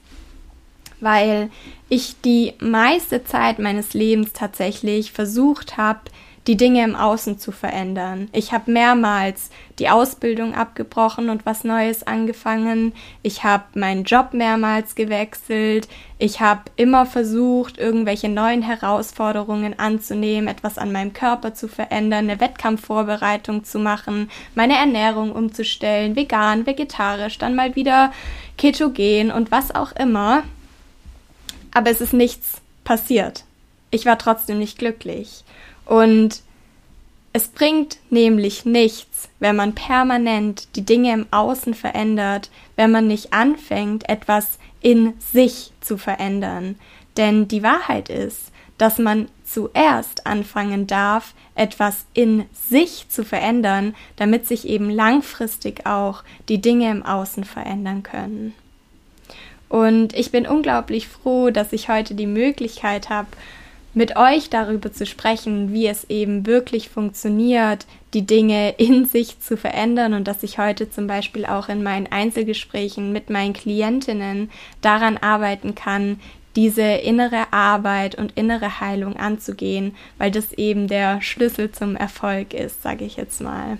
Weil 1.00 1.50
ich 1.90 2.18
die 2.22 2.54
meiste 2.60 3.24
Zeit 3.24 3.58
meines 3.58 3.92
Lebens 3.92 4.32
tatsächlich 4.32 5.12
versucht 5.12 5.76
habe, 5.76 6.00
die 6.50 6.56
Dinge 6.56 6.82
im 6.82 6.96
Außen 6.96 7.38
zu 7.38 7.52
verändern. 7.52 8.28
Ich 8.32 8.50
habe 8.50 8.72
mehrmals 8.72 9.50
die 9.78 9.88
Ausbildung 9.88 10.52
abgebrochen 10.52 11.30
und 11.30 11.46
was 11.46 11.62
Neues 11.62 12.04
angefangen. 12.04 12.92
Ich 13.22 13.44
habe 13.44 13.62
meinen 13.78 14.02
Job 14.02 14.30
mehrmals 14.32 14.96
gewechselt. 14.96 15.86
Ich 16.18 16.40
habe 16.40 16.62
immer 16.74 17.06
versucht, 17.06 17.78
irgendwelche 17.78 18.28
neuen 18.28 18.62
Herausforderungen 18.62 19.78
anzunehmen, 19.78 20.48
etwas 20.48 20.76
an 20.76 20.90
meinem 20.90 21.12
Körper 21.12 21.54
zu 21.54 21.68
verändern, 21.68 22.28
eine 22.28 22.40
Wettkampfvorbereitung 22.40 23.62
zu 23.62 23.78
machen, 23.78 24.28
meine 24.56 24.76
Ernährung 24.76 25.30
umzustellen, 25.30 26.16
vegan, 26.16 26.66
vegetarisch, 26.66 27.38
dann 27.38 27.54
mal 27.54 27.76
wieder 27.76 28.12
ketogen 28.58 29.30
und 29.30 29.52
was 29.52 29.72
auch 29.72 29.92
immer. 29.92 30.42
Aber 31.72 31.90
es 31.92 32.00
ist 32.00 32.12
nichts 32.12 32.60
passiert. 32.82 33.44
Ich 33.92 34.04
war 34.04 34.18
trotzdem 34.18 34.58
nicht 34.58 34.78
glücklich. 34.78 35.44
Und 35.90 36.42
es 37.32 37.48
bringt 37.48 37.98
nämlich 38.10 38.64
nichts, 38.64 39.28
wenn 39.40 39.56
man 39.56 39.74
permanent 39.74 40.68
die 40.76 40.84
Dinge 40.84 41.12
im 41.12 41.26
Außen 41.32 41.74
verändert, 41.74 42.48
wenn 42.76 42.92
man 42.92 43.08
nicht 43.08 43.32
anfängt, 43.32 44.08
etwas 44.08 44.60
in 44.80 45.14
sich 45.18 45.72
zu 45.80 45.98
verändern. 45.98 46.76
Denn 47.16 47.48
die 47.48 47.64
Wahrheit 47.64 48.08
ist, 48.08 48.52
dass 48.78 48.98
man 48.98 49.26
zuerst 49.44 50.28
anfangen 50.28 50.86
darf, 50.86 51.34
etwas 51.56 52.04
in 52.14 52.44
sich 52.52 53.06
zu 53.08 53.24
verändern, 53.24 53.96
damit 54.14 54.46
sich 54.46 54.68
eben 54.68 54.90
langfristig 54.90 55.86
auch 55.86 56.22
die 56.48 56.60
Dinge 56.60 56.88
im 56.88 57.04
Außen 57.04 57.42
verändern 57.42 58.04
können. 58.04 58.54
Und 59.68 60.14
ich 60.14 60.30
bin 60.30 60.46
unglaublich 60.46 61.08
froh, 61.08 61.50
dass 61.50 61.72
ich 61.72 61.88
heute 61.88 62.14
die 62.14 62.28
Möglichkeit 62.28 63.08
habe, 63.08 63.26
mit 63.92 64.16
euch 64.16 64.50
darüber 64.50 64.92
zu 64.92 65.04
sprechen, 65.04 65.72
wie 65.72 65.86
es 65.86 66.04
eben 66.04 66.46
wirklich 66.46 66.88
funktioniert, 66.88 67.86
die 68.14 68.26
Dinge 68.26 68.70
in 68.78 69.04
sich 69.04 69.40
zu 69.40 69.56
verändern 69.56 70.14
und 70.14 70.28
dass 70.28 70.42
ich 70.42 70.58
heute 70.58 70.90
zum 70.90 71.06
Beispiel 71.06 71.44
auch 71.44 71.68
in 71.68 71.82
meinen 71.82 72.06
Einzelgesprächen 72.06 73.12
mit 73.12 73.30
meinen 73.30 73.52
Klientinnen 73.52 74.50
daran 74.80 75.16
arbeiten 75.16 75.74
kann, 75.74 76.20
diese 76.56 76.82
innere 76.82 77.52
Arbeit 77.52 78.16
und 78.16 78.32
innere 78.36 78.80
Heilung 78.80 79.16
anzugehen, 79.16 79.94
weil 80.18 80.30
das 80.30 80.52
eben 80.52 80.88
der 80.88 81.22
Schlüssel 81.22 81.70
zum 81.70 81.94
Erfolg 81.94 82.54
ist, 82.54 82.82
sage 82.82 83.04
ich 83.04 83.16
jetzt 83.16 83.40
mal. 83.40 83.78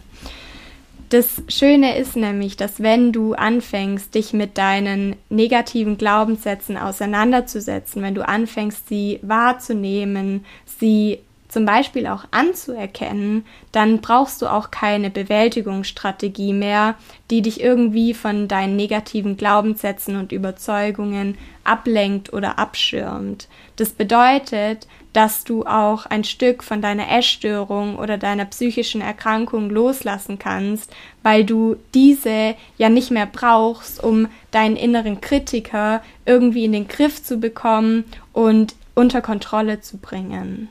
Das 1.11 1.43
Schöne 1.49 1.99
ist 1.99 2.14
nämlich, 2.14 2.57
dass 2.57 2.81
wenn 2.81 3.12
du 3.12 3.35
anfängst, 3.35 4.14
dich 4.14 4.33
mit 4.33 4.57
deinen 4.57 5.17
negativen 5.29 5.99
Glaubenssätzen 5.99 6.76
auseinanderzusetzen, 6.76 8.00
wenn 8.00 8.14
du 8.14 8.26
anfängst, 8.26 8.88
sie 8.88 9.19
wahrzunehmen, 9.23 10.45
sie 10.64 11.19
zum 11.49 11.64
Beispiel 11.64 12.07
auch 12.07 12.26
anzuerkennen, 12.31 13.45
dann 13.73 14.00
brauchst 14.00 14.40
du 14.40 14.47
auch 14.47 14.71
keine 14.71 15.11
Bewältigungsstrategie 15.11 16.52
mehr, 16.52 16.95
die 17.33 17.43
dich 17.43 17.61
irgendwie 17.61 18.14
von 18.14 18.47
deinen 18.47 18.76
negativen 18.76 19.37
Glaubenssätzen 19.37 20.14
und 20.14 20.31
Überzeugungen 20.31 21.37
ablenkt 21.64 22.33
oder 22.33 22.61
abschirmt. 22.61 23.49
Das 23.75 23.90
bedeutet, 23.90 24.87
dass 25.12 25.45
du 25.45 25.64
auch 25.64 26.07
ein 26.07 26.25
Stück 26.25 26.62
von 26.62 26.81
deiner 26.81 27.11
Essstörung 27.11 27.97
oder 27.99 28.17
deiner 28.17 28.45
psychischen 28.45 29.00
Erkrankung 29.00 29.71
loslassen 29.71 30.38
kannst, 30.38 30.93
weil 31.23 31.45
du 31.45 31.76
diese 31.95 32.55
ja 32.79 32.88
nicht 32.88 33.11
mehr 33.11 33.26
brauchst, 33.26 34.02
um 34.02 34.29
deinen 34.50 34.76
inneren 34.76 35.21
Kritiker 35.21 36.02
irgendwie 36.26 36.64
in 36.64 36.73
den 36.73 36.88
Griff 36.88 37.23
zu 37.23 37.38
bekommen 37.38 38.05
und 38.33 38.75
unter 38.95 39.21
Kontrolle 39.21 39.81
zu 39.81 39.97
bringen. 39.99 40.69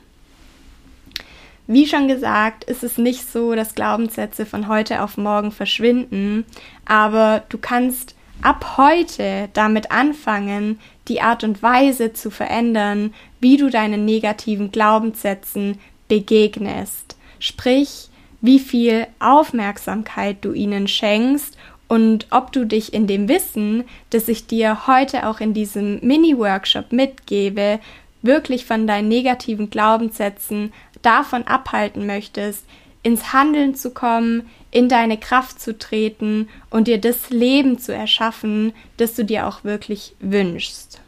Wie 1.66 1.86
schon 1.86 2.08
gesagt, 2.08 2.64
ist 2.64 2.82
es 2.82 2.98
nicht 2.98 3.30
so, 3.30 3.54
dass 3.54 3.76
Glaubenssätze 3.76 4.44
von 4.44 4.66
heute 4.66 5.02
auf 5.02 5.16
morgen 5.16 5.52
verschwinden, 5.52 6.44
aber 6.84 7.44
du 7.48 7.58
kannst 7.58 8.16
ab 8.42 8.76
heute 8.76 9.48
damit 9.52 9.92
anfangen, 9.92 10.80
die 11.08 11.20
Art 11.20 11.44
und 11.44 11.62
Weise 11.62 12.12
zu 12.12 12.30
verändern, 12.30 13.14
wie 13.40 13.56
du 13.56 13.70
deinen 13.70 14.04
negativen 14.04 14.70
Glaubenssätzen 14.70 15.78
begegnest. 16.08 17.16
Sprich, 17.38 18.08
wie 18.40 18.58
viel 18.58 19.06
Aufmerksamkeit 19.18 20.38
du 20.42 20.52
ihnen 20.52 20.88
schenkst 20.88 21.56
und 21.88 22.26
ob 22.30 22.52
du 22.52 22.64
dich 22.64 22.92
in 22.92 23.06
dem 23.06 23.28
Wissen, 23.28 23.84
das 24.10 24.28
ich 24.28 24.46
dir 24.46 24.86
heute 24.86 25.26
auch 25.26 25.40
in 25.40 25.54
diesem 25.54 25.98
Mini-Workshop 26.06 26.92
mitgebe, 26.92 27.80
wirklich 28.22 28.66
von 28.66 28.86
deinen 28.86 29.08
negativen 29.08 29.70
Glaubenssätzen 29.70 30.72
davon 31.02 31.46
abhalten 31.46 32.06
möchtest, 32.06 32.64
ins 33.02 33.32
Handeln 33.32 33.74
zu 33.74 33.90
kommen, 33.90 34.48
in 34.70 34.88
deine 34.88 35.18
Kraft 35.18 35.60
zu 35.60 35.76
treten 35.76 36.48
und 36.70 36.86
dir 36.86 36.98
das 36.98 37.30
Leben 37.30 37.78
zu 37.78 37.94
erschaffen, 37.94 38.72
das 38.98 39.14
du 39.14 39.24
dir 39.24 39.46
auch 39.46 39.64
wirklich 39.64 40.14
wünschst. 40.20 41.00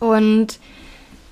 Und 0.00 0.58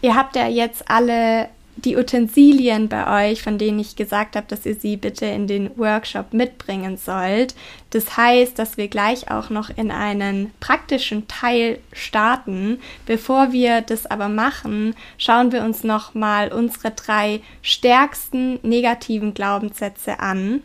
ihr 0.03 0.15
habt 0.15 0.37
ja 0.37 0.49
jetzt 0.49 0.91
alle 0.91 1.49
die 1.77 1.97
Utensilien 1.97 2.89
bei 2.89 3.31
euch, 3.31 3.43
von 3.43 3.59
denen 3.59 3.79
ich 3.79 3.97
gesagt 3.97 4.35
habe, 4.35 4.47
dass 4.49 4.65
ihr 4.65 4.75
sie 4.75 4.97
bitte 4.97 5.27
in 5.27 5.47
den 5.47 5.77
Workshop 5.77 6.33
mitbringen 6.33 6.97
sollt. 6.97 7.55
Das 7.91 8.17
heißt, 8.17 8.59
dass 8.59 8.79
wir 8.79 8.89
gleich 8.89 9.31
auch 9.31 9.51
noch 9.51 9.69
in 9.77 9.91
einen 9.91 10.53
praktischen 10.59 11.29
Teil 11.29 11.79
starten. 11.93 12.81
Bevor 13.05 13.53
wir 13.53 13.83
das 13.83 14.07
aber 14.07 14.29
machen, 14.29 14.95
schauen 15.19 15.53
wir 15.53 15.63
uns 15.63 15.85
nochmal 15.85 16.51
unsere 16.51 16.93
drei 16.93 17.41
stärksten 17.61 18.59
negativen 18.63 19.35
Glaubenssätze 19.35 20.19
an 20.19 20.63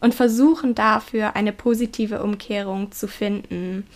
und 0.00 0.14
versuchen 0.14 0.74
dafür 0.74 1.36
eine 1.36 1.52
positive 1.52 2.22
Umkehrung 2.22 2.92
zu 2.92 3.08
finden. 3.08 3.86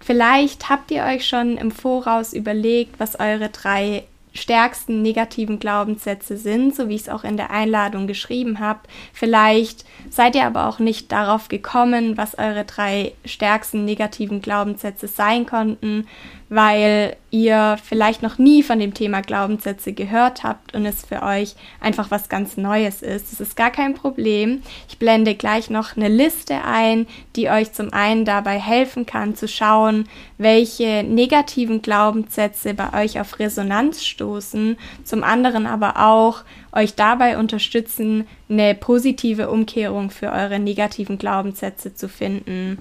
Vielleicht 0.00 0.70
habt 0.70 0.90
ihr 0.90 1.02
euch 1.02 1.26
schon 1.26 1.58
im 1.58 1.70
Voraus 1.70 2.32
überlegt, 2.32 2.98
was 2.98 3.18
eure 3.18 3.48
drei 3.50 4.04
stärksten 4.36 5.02
negativen 5.02 5.58
Glaubenssätze 5.58 6.36
sind, 6.36 6.74
so 6.74 6.88
wie 6.88 6.94
ich 6.94 7.02
es 7.02 7.08
auch 7.08 7.24
in 7.24 7.36
der 7.36 7.50
Einladung 7.50 8.06
geschrieben 8.06 8.60
habe. 8.60 8.80
Vielleicht 9.12 9.84
seid 10.10 10.34
ihr 10.34 10.46
aber 10.46 10.68
auch 10.68 10.78
nicht 10.78 11.12
darauf 11.12 11.48
gekommen, 11.48 12.16
was 12.16 12.38
eure 12.38 12.64
drei 12.64 13.12
stärksten 13.24 13.84
negativen 13.84 14.40
Glaubenssätze 14.40 15.08
sein 15.08 15.46
konnten, 15.46 16.06
weil 16.48 17.16
ihr 17.30 17.76
vielleicht 17.82 18.22
noch 18.22 18.38
nie 18.38 18.62
von 18.62 18.78
dem 18.78 18.94
Thema 18.94 19.20
Glaubenssätze 19.20 19.92
gehört 19.92 20.44
habt 20.44 20.74
und 20.74 20.86
es 20.86 21.04
für 21.04 21.22
euch 21.22 21.56
einfach 21.80 22.10
was 22.10 22.28
ganz 22.28 22.56
Neues 22.56 23.02
ist. 23.02 23.32
Das 23.32 23.40
ist 23.40 23.56
gar 23.56 23.70
kein 23.70 23.94
Problem. 23.94 24.62
Ich 24.88 24.98
blende 24.98 25.34
gleich 25.34 25.68
noch 25.68 25.96
eine 25.96 26.08
Liste 26.08 26.62
ein, 26.64 27.06
die 27.34 27.50
euch 27.50 27.72
zum 27.72 27.92
einen 27.92 28.24
dabei 28.24 28.58
helfen 28.58 29.06
kann 29.06 29.34
zu 29.34 29.48
schauen, 29.48 30.08
welche 30.38 31.02
negativen 31.02 31.82
Glaubenssätze 31.82 32.74
bei 32.74 33.04
euch 33.04 33.20
auf 33.20 33.38
Resonanz 33.38 34.04
stoßen, 34.04 34.78
zum 35.04 35.24
anderen 35.24 35.66
aber 35.66 36.06
auch 36.06 36.44
euch 36.72 36.94
dabei 36.94 37.38
unterstützen, 37.38 38.26
eine 38.48 38.74
positive 38.74 39.50
Umkehrung 39.50 40.10
für 40.10 40.30
eure 40.30 40.60
negativen 40.60 41.18
Glaubenssätze 41.18 41.94
zu 41.94 42.08
finden 42.08 42.78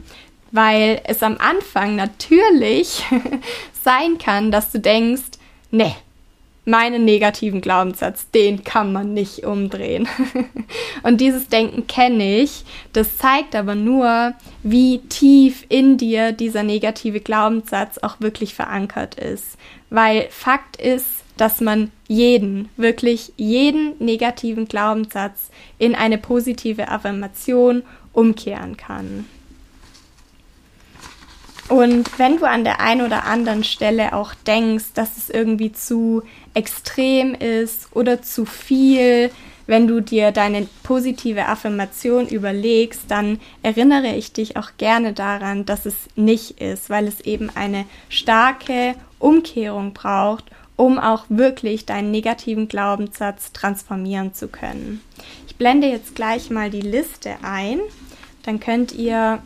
weil 0.55 1.01
es 1.03 1.21
am 1.21 1.37
Anfang 1.37 1.95
natürlich 1.95 3.03
sein 3.83 4.17
kann, 4.17 4.51
dass 4.51 4.71
du 4.71 4.79
denkst, 4.79 5.37
ne, 5.71 5.93
meinen 6.65 7.05
negativen 7.05 7.61
Glaubenssatz, 7.61 8.31
den 8.31 8.63
kann 8.63 8.91
man 8.91 9.13
nicht 9.13 9.45
umdrehen. 9.45 10.07
und 11.03 11.21
dieses 11.21 11.47
Denken 11.47 11.87
kenne 11.87 12.39
ich. 12.39 12.63
Das 12.93 13.17
zeigt 13.17 13.55
aber 13.55 13.75
nur, 13.75 14.33
wie 14.63 14.99
tief 14.99 15.65
in 15.69 15.97
dir 15.97 16.31
dieser 16.31 16.63
negative 16.63 17.19
Glaubenssatz 17.19 17.99
auch 17.99 18.19
wirklich 18.19 18.55
verankert 18.55 19.15
ist. 19.15 19.57
Weil 19.89 20.27
Fakt 20.31 20.77
ist, 20.77 21.05
dass 21.37 21.61
man 21.61 21.91
jeden, 22.07 22.69
wirklich 22.77 23.33
jeden 23.35 23.93
negativen 23.99 24.67
Glaubenssatz 24.67 25.49
in 25.77 25.93
eine 25.93 26.17
positive 26.17 26.87
Affirmation 26.87 27.83
umkehren 28.13 28.77
kann. 28.77 29.25
Und 31.67 32.19
wenn 32.19 32.37
du 32.37 32.45
an 32.45 32.63
der 32.63 32.79
einen 32.79 33.01
oder 33.01 33.25
anderen 33.25 33.63
Stelle 33.63 34.13
auch 34.13 34.33
denkst, 34.45 34.93
dass 34.93 35.17
es 35.17 35.29
irgendwie 35.29 35.71
zu 35.71 36.21
extrem 36.53 37.33
ist 37.33 37.87
oder 37.93 38.21
zu 38.21 38.45
viel, 38.45 39.31
wenn 39.67 39.87
du 39.87 39.99
dir 39.99 40.31
deine 40.31 40.67
positive 40.83 41.47
Affirmation 41.47 42.27
überlegst, 42.27 43.05
dann 43.07 43.39
erinnere 43.63 44.15
ich 44.15 44.31
dich 44.31 44.57
auch 44.57 44.71
gerne 44.77 45.13
daran, 45.13 45.65
dass 45.65 45.87
es 45.87 45.95
nicht 46.15 46.61
ist, 46.61 46.91
weil 46.91 47.07
es 47.07 47.21
eben 47.21 47.49
eine 47.55 47.85
starke 48.09 48.93
Umkehrung 49.17 49.93
braucht, 49.93 50.45
um 50.75 50.99
auch 50.99 51.25
wirklich 51.29 51.87
deinen 51.87 52.11
negativen 52.11 52.67
Glaubenssatz 52.67 53.53
transformieren 53.53 54.35
zu 54.35 54.49
können. 54.49 55.01
Ich 55.47 55.55
blende 55.55 55.87
jetzt 55.87 56.13
gleich 56.15 56.51
mal 56.51 56.69
die 56.69 56.81
Liste 56.81 57.35
ein, 57.41 57.79
dann 58.43 58.59
könnt 58.59 58.91
ihr 58.91 59.41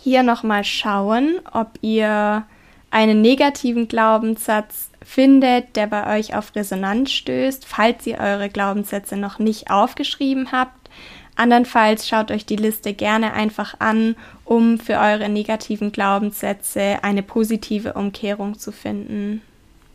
hier 0.00 0.22
nochmal 0.22 0.64
schauen, 0.64 1.40
ob 1.52 1.70
ihr 1.80 2.44
einen 2.90 3.22
negativen 3.22 3.88
Glaubenssatz 3.88 4.90
findet, 5.04 5.76
der 5.76 5.86
bei 5.86 6.18
euch 6.18 6.34
auf 6.34 6.54
Resonanz 6.54 7.10
stößt, 7.12 7.64
falls 7.64 8.06
ihr 8.06 8.18
eure 8.18 8.48
Glaubenssätze 8.48 9.16
noch 9.16 9.38
nicht 9.38 9.70
aufgeschrieben 9.70 10.52
habt. 10.52 10.90
Andernfalls 11.34 12.06
schaut 12.06 12.30
euch 12.30 12.44
die 12.44 12.56
Liste 12.56 12.92
gerne 12.92 13.32
einfach 13.32 13.80
an, 13.80 14.16
um 14.44 14.78
für 14.78 14.98
eure 14.98 15.28
negativen 15.28 15.90
Glaubenssätze 15.90 16.98
eine 17.02 17.22
positive 17.22 17.94
Umkehrung 17.94 18.58
zu 18.58 18.70
finden. 18.70 19.40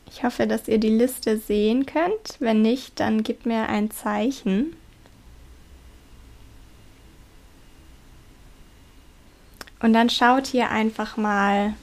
Ich 0.09 0.23
hoffe, 0.23 0.47
dass 0.47 0.67
ihr 0.67 0.79
die 0.79 0.89
Liste 0.89 1.37
sehen 1.37 1.85
könnt. 1.85 2.37
Wenn 2.39 2.61
nicht, 2.61 2.99
dann 2.99 3.23
gebt 3.23 3.45
mir 3.45 3.69
ein 3.69 3.91
Zeichen. 3.91 4.75
Und 9.79 9.93
dann 9.93 10.09
schaut 10.09 10.47
hier 10.47 10.69
einfach 10.69 11.17
mal, 11.17 11.73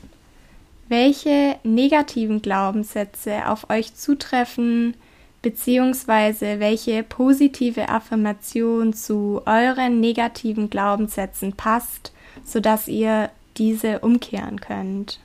welche 0.88 1.56
negativen 1.62 2.42
Glaubenssätze 2.42 3.48
auf 3.48 3.70
euch 3.70 3.94
zutreffen, 3.94 4.96
beziehungsweise 5.42 6.60
welche 6.60 7.02
positive 7.02 7.88
Affirmation 7.88 8.92
zu 8.92 9.42
euren 9.46 10.00
negativen 10.00 10.70
Glaubenssätzen 10.70 11.52
passt, 11.52 12.12
sodass 12.44 12.88
ihr 12.88 13.30
diese 13.56 14.00
umkehren 14.00 14.60
könnt. 14.60 15.20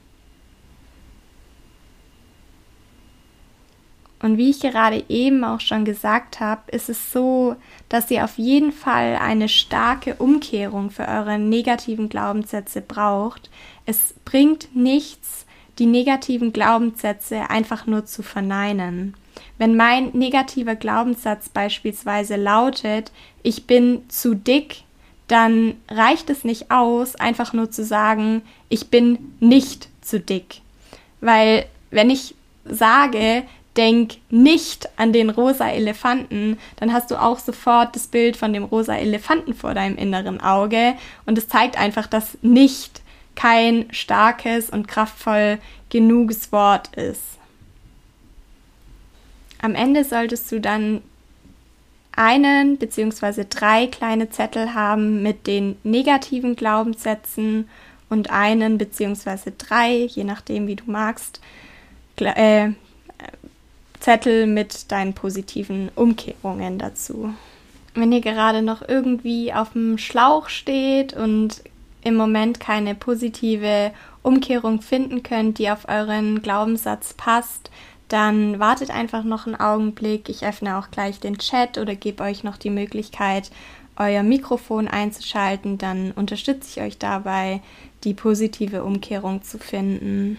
Und 4.21 4.37
wie 4.37 4.49
ich 4.49 4.59
gerade 4.59 5.03
eben 5.07 5.43
auch 5.43 5.61
schon 5.61 5.85
gesagt 5.85 6.39
habe, 6.39 6.69
ist 6.71 6.89
es 6.89 7.13
so, 7.13 7.55
dass 7.87 8.11
ihr 8.11 8.25
auf 8.25 8.37
jeden 8.37 8.71
Fall 8.71 9.15
eine 9.15 9.47
starke 9.47 10.15
Umkehrung 10.15 10.91
für 10.91 11.07
eure 11.07 11.39
negativen 11.39 12.09
Glaubenssätze 12.09 12.81
braucht. 12.81 13.49
Es 13.85 14.13
bringt 14.25 14.75
nichts, 14.75 15.45
die 15.79 15.85
negativen 15.85 16.51
Glaubenssätze 16.51 17.49
einfach 17.49 17.87
nur 17.87 18.05
zu 18.05 18.21
verneinen. 18.21 19.13
Wenn 19.57 19.77
mein 19.77 20.09
negativer 20.09 20.75
Glaubenssatz 20.75 21.49
beispielsweise 21.49 22.35
lautet, 22.35 23.11
ich 23.41 23.67
bin 23.67 24.03
zu 24.09 24.35
dick, 24.35 24.83
dann 25.27 25.75
reicht 25.89 26.29
es 26.29 26.43
nicht 26.43 26.71
aus, 26.71 27.15
einfach 27.15 27.53
nur 27.53 27.71
zu 27.71 27.85
sagen, 27.85 28.41
ich 28.67 28.89
bin 28.89 29.33
nicht 29.39 29.87
zu 30.01 30.19
dick. 30.19 30.61
Weil 31.21 31.65
wenn 31.91 32.09
ich 32.09 32.35
sage, 32.65 33.43
denk 33.79 34.17
nicht 34.29 34.89
an 34.97 35.13
den 35.13 35.29
rosa 35.29 35.69
Elefanten, 35.69 36.59
dann 36.75 36.91
hast 36.91 37.11
du 37.11 37.15
auch 37.15 37.39
sofort 37.39 37.95
das 37.95 38.07
Bild 38.07 38.35
von 38.35 38.51
dem 38.51 38.65
rosa 38.65 38.93
Elefanten 38.95 39.53
vor 39.53 39.73
deinem 39.73 39.95
inneren 39.95 40.41
Auge 40.41 40.95
und 41.25 41.37
es 41.37 41.47
zeigt 41.47 41.79
einfach, 41.79 42.05
dass 42.05 42.37
nicht 42.41 43.01
kein 43.35 43.85
starkes 43.91 44.69
und 44.69 44.89
kraftvoll 44.89 45.59
genuges 45.89 46.51
Wort 46.51 46.93
ist. 46.97 47.23
Am 49.61 49.75
Ende 49.75 50.03
solltest 50.03 50.51
du 50.51 50.59
dann 50.59 51.01
einen 52.11 52.77
bzw. 52.77 53.45
drei 53.49 53.87
kleine 53.87 54.29
Zettel 54.29 54.73
haben 54.73 55.23
mit 55.23 55.47
den 55.47 55.77
negativen 55.85 56.57
Glaubenssätzen 56.57 57.69
und 58.09 58.29
einen 58.29 58.77
bzw. 58.77 59.53
drei, 59.57 60.03
je 60.03 60.25
nachdem 60.25 60.67
wie 60.67 60.75
du 60.75 60.83
magst, 60.91 61.39
äh, 62.17 62.71
Zettel 63.99 64.47
mit 64.47 64.91
deinen 64.91 65.13
positiven 65.13 65.89
Umkehrungen 65.95 66.79
dazu. 66.79 67.33
Wenn 67.95 68.11
ihr 68.11 68.21
gerade 68.21 68.61
noch 68.61 68.87
irgendwie 68.87 69.53
auf 69.53 69.73
dem 69.73 69.97
Schlauch 69.97 70.49
steht 70.49 71.13
und 71.13 71.61
im 72.03 72.15
Moment 72.15 72.59
keine 72.59 72.95
positive 72.95 73.91
Umkehrung 74.21 74.81
finden 74.81 75.23
könnt, 75.23 75.57
die 75.57 75.69
auf 75.69 75.87
euren 75.87 76.41
Glaubenssatz 76.41 77.13
passt, 77.13 77.71
dann 78.07 78.59
wartet 78.59 78.89
einfach 78.89 79.23
noch 79.23 79.45
einen 79.45 79.55
Augenblick. 79.55 80.29
Ich 80.29 80.45
öffne 80.45 80.77
auch 80.77 80.91
gleich 80.91 81.19
den 81.19 81.37
Chat 81.37 81.77
oder 81.77 81.95
gebe 81.95 82.23
euch 82.23 82.43
noch 82.43 82.57
die 82.57 82.71
Möglichkeit, 82.71 83.51
euer 83.95 84.23
Mikrofon 84.23 84.87
einzuschalten. 84.87 85.77
Dann 85.77 86.11
unterstütze 86.11 86.69
ich 86.69 86.85
euch 86.85 86.97
dabei, 86.97 87.61
die 88.03 88.13
positive 88.13 88.83
Umkehrung 88.83 89.43
zu 89.43 89.59
finden. 89.59 90.37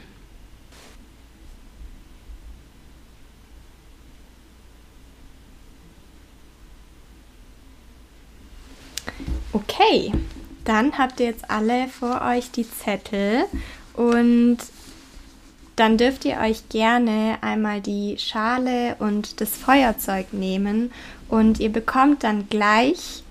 Okay, 9.53 10.13
dann 10.65 10.97
habt 10.97 11.19
ihr 11.19 11.27
jetzt 11.27 11.51
alle 11.51 11.89
vor 11.89 12.23
euch 12.23 12.53
die 12.53 12.69
Zettel 12.71 13.47
und 13.95 14.59
dann 15.75 15.97
dürft 15.97 16.25
ihr 16.25 16.37
euch 16.37 16.69
gerne 16.69 17.39
einmal 17.41 17.81
die 17.81 18.17
Schale 18.19 18.97
und 19.01 19.41
das 19.41 19.57
Feuerzeug 19.57 20.33
nehmen 20.33 20.93
und 21.29 21.59
ihr 21.59 21.71
bekommt 21.73 22.23
dann 22.23 22.49
gleich 22.49 23.25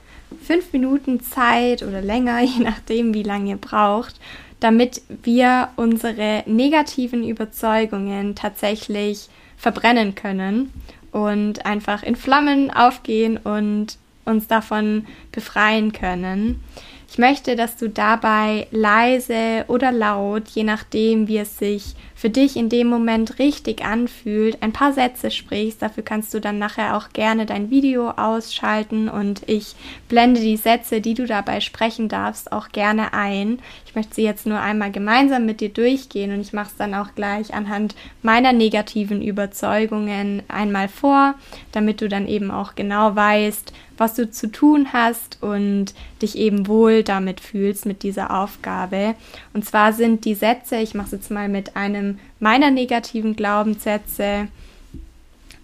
fünf 0.44 0.74
Minuten 0.74 1.22
Zeit 1.22 1.84
oder 1.84 2.02
länger, 2.02 2.40
je 2.44 2.64
nachdem, 2.64 3.14
wie 3.14 3.24
lange 3.24 3.52
ihr 3.52 3.58
braucht, 3.58 4.20
damit 4.60 5.02
wir 5.24 5.70
unsere 5.78 6.44
negativen 6.48 7.24
Überzeugungen 7.24 8.36
tatsächlich 8.36 9.30
verbrennen 9.56 10.16
können 10.16 10.74
und 11.14 11.66
einfach 11.66 12.04
in 12.04 12.18
Flammen 12.18 12.72
aufgehen 12.72 13.38
und 13.38 13.99
uns 14.30 14.48
davon 14.48 15.06
befreien 15.32 15.92
können. 15.92 16.64
Ich 17.12 17.18
möchte, 17.18 17.56
dass 17.56 17.76
du 17.76 17.90
dabei 17.90 18.68
leise 18.72 19.66
oder 19.68 19.92
laut, 19.92 20.48
je 20.50 20.64
nachdem, 20.64 21.28
wie 21.28 21.40
es 21.40 21.58
sich 21.58 21.96
für 22.20 22.30
dich 22.30 22.58
in 22.58 22.68
dem 22.68 22.88
Moment 22.88 23.40
richtig 23.40 23.86
anfühlt, 23.86 24.62
ein 24.62 24.74
paar 24.74 24.92
Sätze 24.92 25.32
sprichst. 25.32 25.82
Dafür 25.82 26.04
kannst 26.04 26.34
du 26.34 26.42
dann 26.42 26.60
nachher 26.60 26.98
auch 26.98 27.14
gerne 27.14 27.46
dein 27.46 27.70
Video 27.70 28.10
ausschalten 28.10 29.08
und 29.08 29.44
ich 29.48 29.74
blende 30.10 30.42
die 30.42 30.58
Sätze, 30.58 31.00
die 31.00 31.14
du 31.14 31.26
dabei 31.26 31.62
sprechen 31.62 32.10
darfst, 32.10 32.52
auch 32.52 32.74
gerne 32.74 33.14
ein. 33.14 33.60
Ich 33.86 33.96
möchte 33.96 34.16
sie 34.16 34.24
jetzt 34.24 34.46
nur 34.46 34.60
einmal 34.60 34.92
gemeinsam 34.92 35.46
mit 35.46 35.62
dir 35.62 35.70
durchgehen 35.70 36.34
und 36.34 36.42
ich 36.42 36.52
mache 36.52 36.68
es 36.68 36.76
dann 36.76 36.94
auch 36.94 37.16
gleich 37.16 37.54
anhand 37.54 37.96
meiner 38.22 38.52
negativen 38.52 39.22
Überzeugungen 39.22 40.44
einmal 40.50 40.90
vor, 40.90 41.36
damit 41.72 42.02
du 42.02 42.10
dann 42.10 42.28
eben 42.28 42.52
auch 42.52 42.76
genau 42.76 43.16
weißt, 43.16 43.72
was 44.00 44.14
du 44.14 44.30
zu 44.30 44.52
tun 44.52 44.94
hast 44.94 45.42
und 45.42 45.94
dich 46.22 46.38
eben 46.38 46.68
wohl 46.68 47.04
damit 47.04 47.40
fühlst 47.40 47.86
mit 47.86 48.04
dieser 48.04 48.40
Aufgabe. 48.40 49.16
Und 49.54 49.66
zwar 49.66 49.94
sind 49.94 50.26
die 50.26 50.36
Sätze, 50.36 50.78
ich 50.78 50.94
mache 50.94 51.08
es 51.08 51.12
jetzt 51.12 51.32
mal 51.32 51.50
mit 51.50 51.76
einem 51.76 52.09
meiner 52.40 52.72
negativen 52.72 53.36
Glaubenssätze, 53.36 54.48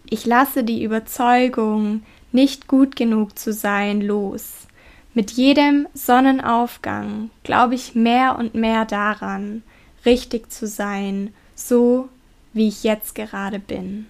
ich 0.09 0.25
lasse 0.25 0.63
die 0.63 0.83
Überzeugung, 0.83 2.03
nicht 2.31 2.67
gut 2.67 2.95
genug 2.95 3.39
zu 3.39 3.53
sein, 3.53 4.01
los. 4.01 4.67
Mit 5.13 5.31
jedem 5.31 5.87
Sonnenaufgang 5.93 7.29
glaube 7.43 7.75
ich 7.75 7.95
mehr 7.95 8.37
und 8.37 8.53
mehr 8.53 8.85
daran, 8.85 9.63
richtig 10.05 10.51
zu 10.51 10.67
sein, 10.67 11.33
so 11.55 12.09
wie 12.53 12.67
ich 12.67 12.83
jetzt 12.83 13.15
gerade 13.15 13.59
bin. 13.59 14.07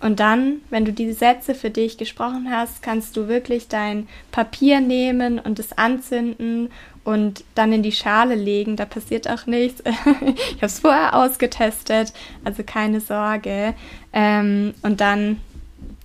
Und 0.00 0.20
dann, 0.20 0.62
wenn 0.70 0.84
du 0.84 0.92
diese 0.92 1.14
Sätze 1.14 1.54
für 1.54 1.70
dich 1.70 1.98
gesprochen 1.98 2.48
hast, 2.50 2.82
kannst 2.82 3.16
du 3.16 3.28
wirklich 3.28 3.68
dein 3.68 4.08
Papier 4.32 4.80
nehmen 4.80 5.38
und 5.38 5.58
es 5.58 5.76
anzünden 5.76 6.70
und 7.04 7.44
dann 7.54 7.72
in 7.72 7.82
die 7.82 7.92
Schale 7.92 8.34
legen. 8.34 8.76
Da 8.76 8.84
passiert 8.84 9.28
auch 9.28 9.46
nichts. 9.46 9.80
ich 9.84 10.56
habe 10.56 10.66
es 10.66 10.80
vorher 10.80 11.14
ausgetestet, 11.14 12.12
also 12.44 12.62
keine 12.64 13.00
Sorge. 13.00 13.74
Ähm, 14.12 14.74
und 14.82 15.00
dann, 15.00 15.40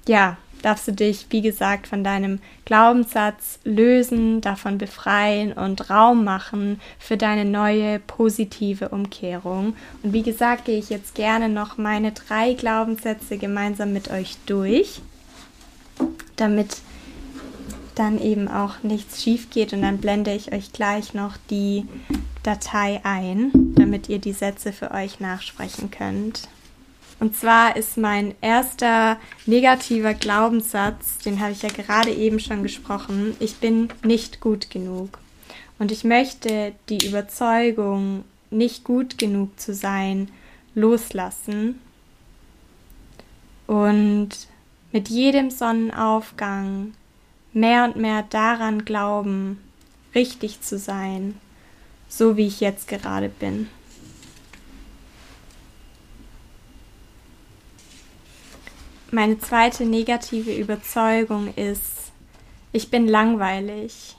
ja, 0.07 0.37
darfst 0.65 0.87
du 0.87 0.93
dich, 0.93 1.27
wie 1.29 1.41
gesagt, 1.41 1.85
von 1.85 2.03
deinem 2.03 2.39
Glaubenssatz 2.65 3.59
lösen, 3.63 4.41
davon 4.41 4.79
befreien 4.79 5.53
und 5.53 5.91
Raum 5.91 6.23
machen 6.23 6.81
für 6.97 7.17
deine 7.17 7.45
neue 7.45 7.99
positive 7.99 8.89
Umkehrung. 8.89 9.75
Und 10.01 10.13
wie 10.13 10.23
gesagt, 10.23 10.65
gehe 10.65 10.79
ich 10.79 10.89
jetzt 10.89 11.13
gerne 11.13 11.49
noch 11.49 11.77
meine 11.77 12.13
drei 12.13 12.53
Glaubenssätze 12.53 13.37
gemeinsam 13.37 13.93
mit 13.93 14.09
euch 14.09 14.37
durch, 14.47 15.01
damit 16.35 16.77
dann 17.95 18.21
eben 18.21 18.47
auch 18.47 18.83
nichts 18.83 19.23
schief 19.23 19.49
geht 19.49 19.73
und 19.73 19.81
dann 19.81 19.97
blende 19.97 20.33
ich 20.33 20.51
euch 20.53 20.71
gleich 20.73 21.13
noch 21.13 21.37
die 21.49 21.85
Datei 22.43 23.01
ein, 23.03 23.51
damit 23.75 24.09
ihr 24.09 24.19
die 24.19 24.33
Sätze 24.33 24.71
für 24.73 24.91
euch 24.91 25.19
nachsprechen 25.19 25.91
könnt. 25.91 26.47
Und 27.19 27.35
zwar 27.35 27.77
ist 27.77 27.97
mein 27.97 28.35
erster 28.41 29.17
negativer 29.45 30.13
Glaubenssatz, 30.13 31.19
den 31.19 31.39
habe 31.39 31.53
ich 31.53 31.61
ja 31.61 31.69
gerade 31.69 32.11
eben 32.11 32.39
schon 32.39 32.61
gesprochen, 32.61 33.35
ich 33.39 33.55
bin 33.55 33.89
nicht 34.03 34.41
gut 34.41 34.69
genug. 34.69 35.17
Und 35.79 35.91
ich 35.91 36.03
möchte 36.03 36.73
die 36.89 37.05
Überzeugung, 37.05 38.25
nicht 38.51 38.83
gut 38.83 39.17
genug 39.17 39.59
zu 39.59 39.73
sein, 39.73 40.29
loslassen 40.73 41.79
und 43.67 44.29
mit 44.91 45.09
jedem 45.09 45.49
Sonnenaufgang 45.49 46.93
mehr 47.55 47.85
und 47.85 47.95
mehr 47.95 48.23
daran 48.29 48.83
glauben, 48.83 49.59
richtig 50.13 50.61
zu 50.61 50.77
sein, 50.77 51.39
so 52.09 52.37
wie 52.37 52.47
ich 52.47 52.59
jetzt 52.59 52.87
gerade 52.87 53.29
bin. 53.29 53.69
Meine 59.09 59.39
zweite 59.39 59.85
negative 59.85 60.53
Überzeugung 60.53 61.53
ist, 61.55 62.11
ich 62.73 62.91
bin 62.91 63.07
langweilig 63.07 64.17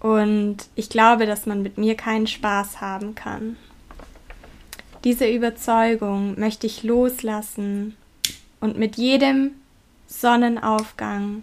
und 0.00 0.58
ich 0.74 0.90
glaube, 0.90 1.24
dass 1.24 1.46
man 1.46 1.62
mit 1.62 1.78
mir 1.78 1.96
keinen 1.96 2.26
Spaß 2.26 2.82
haben 2.82 3.14
kann. 3.14 3.56
Diese 5.04 5.26
Überzeugung 5.26 6.38
möchte 6.38 6.66
ich 6.66 6.82
loslassen 6.82 7.96
und 8.60 8.78
mit 8.78 8.96
jedem 8.96 9.52
Sonnenaufgang 10.06 11.42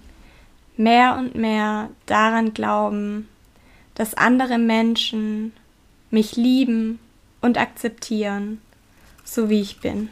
mehr 0.79 1.17
und 1.17 1.35
mehr 1.35 1.89
daran 2.05 2.53
glauben, 2.53 3.27
dass 3.95 4.13
andere 4.13 4.57
Menschen 4.57 5.51
mich 6.09 6.37
lieben 6.37 6.99
und 7.41 7.57
akzeptieren, 7.57 8.61
so 9.25 9.49
wie 9.49 9.59
ich 9.59 9.81
bin. 9.81 10.09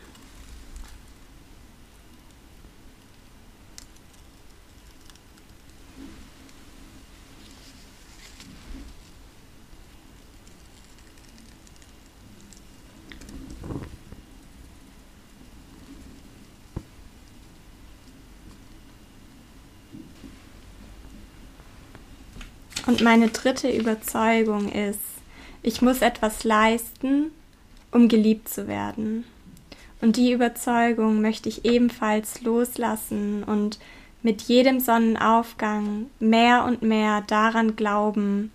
Und 22.88 23.02
meine 23.02 23.28
dritte 23.28 23.70
Überzeugung 23.70 24.72
ist, 24.72 25.00
ich 25.62 25.82
muss 25.82 26.02
etwas 26.02 26.46
leisten, 26.46 27.32
um 27.92 28.08
geliebt 28.08 28.48
zu 28.48 28.68
werden. 28.68 29.26
Und 30.00 30.16
die 30.16 30.32
Überzeugung 30.32 31.22
möchte 31.22 31.50
ich 31.50 31.66
ebenfalls 31.66 32.42
loslassen 32.42 33.44
und 33.44 33.78
mit 34.24 34.44
jedem 34.44 34.80
Sonnenaufgang 34.80 36.06
mehr 36.20 36.64
und 36.64 36.82
mehr 36.82 37.22
daran 37.28 37.76
glauben, 37.76 38.54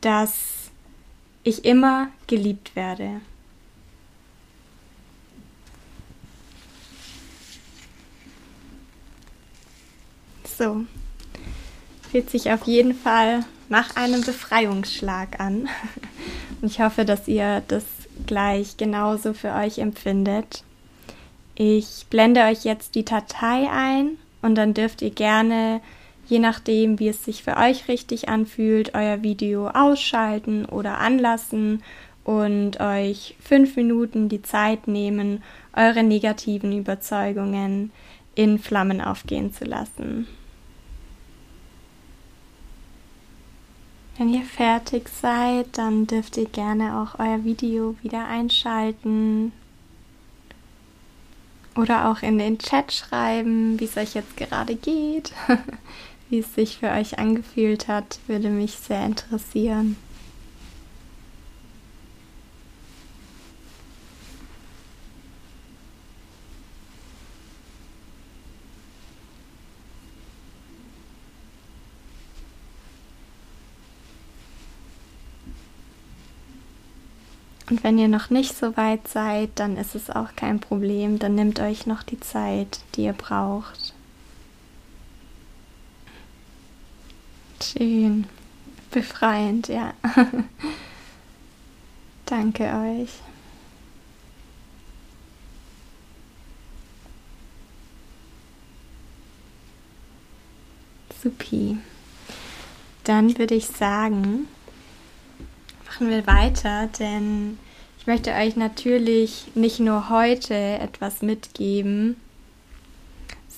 dass 0.00 0.70
ich 1.42 1.64
immer 1.64 2.08
geliebt 2.28 2.76
werde. 2.76 3.20
So, 10.56 10.84
wird 12.12 12.30
sich 12.30 12.52
auf 12.52 12.66
jeden 12.66 12.94
Fall 12.94 13.44
nach 13.68 13.96
einem 13.96 14.22
Befreiungsschlag 14.22 15.40
an. 15.40 15.68
Ich 16.62 16.80
hoffe, 16.80 17.04
dass 17.04 17.28
ihr 17.28 17.62
das 17.68 17.84
gleich 18.26 18.78
genauso 18.78 19.34
für 19.34 19.52
euch 19.52 19.78
empfindet. 19.78 20.64
Ich 21.56 22.06
blende 22.08 22.42
euch 22.42 22.64
jetzt 22.64 22.94
die 22.94 23.04
Datei 23.04 23.68
ein 23.70 24.16
und 24.40 24.54
dann 24.54 24.72
dürft 24.72 25.02
ihr 25.02 25.10
gerne, 25.10 25.82
je 26.26 26.38
nachdem, 26.38 26.98
wie 26.98 27.08
es 27.08 27.24
sich 27.24 27.42
für 27.42 27.58
euch 27.58 27.86
richtig 27.86 28.30
anfühlt, 28.30 28.94
euer 28.94 29.22
Video 29.22 29.68
ausschalten 29.68 30.64
oder 30.64 30.98
anlassen 30.98 31.82
und 32.24 32.80
euch 32.80 33.36
fünf 33.40 33.76
Minuten 33.76 34.28
die 34.28 34.42
Zeit 34.42 34.88
nehmen, 34.88 35.42
eure 35.76 36.02
negativen 36.02 36.76
Überzeugungen 36.76 37.92
in 38.34 38.58
Flammen 38.58 39.00
aufgehen 39.00 39.52
zu 39.52 39.64
lassen. 39.64 40.26
Wenn 44.16 44.32
ihr 44.32 44.44
fertig 44.44 45.08
seid, 45.08 45.66
dann 45.76 46.06
dürft 46.06 46.36
ihr 46.36 46.46
gerne 46.46 47.00
auch 47.00 47.18
euer 47.18 47.42
Video 47.42 47.96
wieder 48.02 48.26
einschalten 48.26 49.52
oder 51.74 52.08
auch 52.08 52.22
in 52.22 52.38
den 52.38 52.58
Chat 52.58 52.92
schreiben, 52.92 53.78
wie 53.80 53.84
es 53.84 53.96
euch 53.96 54.14
jetzt 54.14 54.36
gerade 54.36 54.76
geht, 54.76 55.32
wie 56.30 56.38
es 56.38 56.54
sich 56.54 56.78
für 56.78 56.90
euch 56.90 57.18
angefühlt 57.18 57.88
hat, 57.88 58.20
würde 58.28 58.50
mich 58.50 58.76
sehr 58.76 59.04
interessieren. 59.04 59.96
Und 77.70 77.82
wenn 77.82 77.98
ihr 77.98 78.08
noch 78.08 78.28
nicht 78.30 78.56
so 78.56 78.76
weit 78.76 79.08
seid, 79.08 79.50
dann 79.54 79.76
ist 79.76 79.94
es 79.94 80.10
auch 80.10 80.36
kein 80.36 80.60
Problem. 80.60 81.18
Dann 81.18 81.34
nehmt 81.34 81.60
euch 81.60 81.86
noch 81.86 82.02
die 82.02 82.20
Zeit, 82.20 82.80
die 82.94 83.04
ihr 83.04 83.14
braucht. 83.14 83.94
Schön. 87.62 88.26
Befreiend, 88.90 89.68
ja. 89.68 89.94
Danke 92.26 92.64
euch. 92.64 93.10
Supi. 101.22 101.78
Dann 103.04 103.38
würde 103.38 103.54
ich 103.54 103.66
sagen, 103.66 104.46
machen 105.94 106.10
wir 106.10 106.26
weiter, 106.26 106.88
denn 106.98 107.56
ich 108.00 108.08
möchte 108.08 108.32
euch 108.32 108.56
natürlich 108.56 109.44
nicht 109.54 109.78
nur 109.78 110.10
heute 110.10 110.54
etwas 110.54 111.22
mitgeben, 111.22 112.16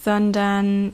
sondern 0.05 0.93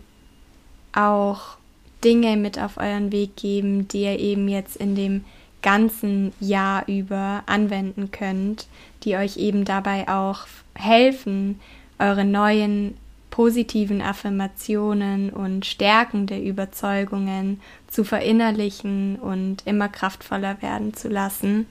auch 0.92 1.57
Dinge 2.05 2.37
mit 2.37 2.61
auf 2.61 2.76
euren 2.76 3.11
Weg 3.11 3.35
geben, 3.35 3.88
die 3.88 4.02
ihr 4.02 4.20
eben 4.20 4.46
jetzt 4.46 4.76
in 4.76 4.94
dem 4.94 5.24
ganzen 5.62 6.33
Jahr 6.38 6.87
über 6.87 7.42
anwenden 7.46 8.12
könnt, 8.12 8.68
die 9.02 9.16
euch 9.16 9.37
eben 9.37 9.64
dabei 9.64 10.09
auch 10.09 10.46
helfen, 10.74 11.61
eure 11.98 12.24
neuen 12.24 12.96
positiven 13.33 14.03
Affirmationen 14.03 15.31
und 15.31 15.64
stärkende 15.64 16.38
Überzeugungen 16.38 17.61
zu 17.88 18.05
verinnerlichen 18.05 19.16
und 19.16 19.66
immer 19.66 19.88
kraftvoller 19.88 20.61
werden 20.61 20.95
zu 20.95 21.09
lassen. 21.09 21.66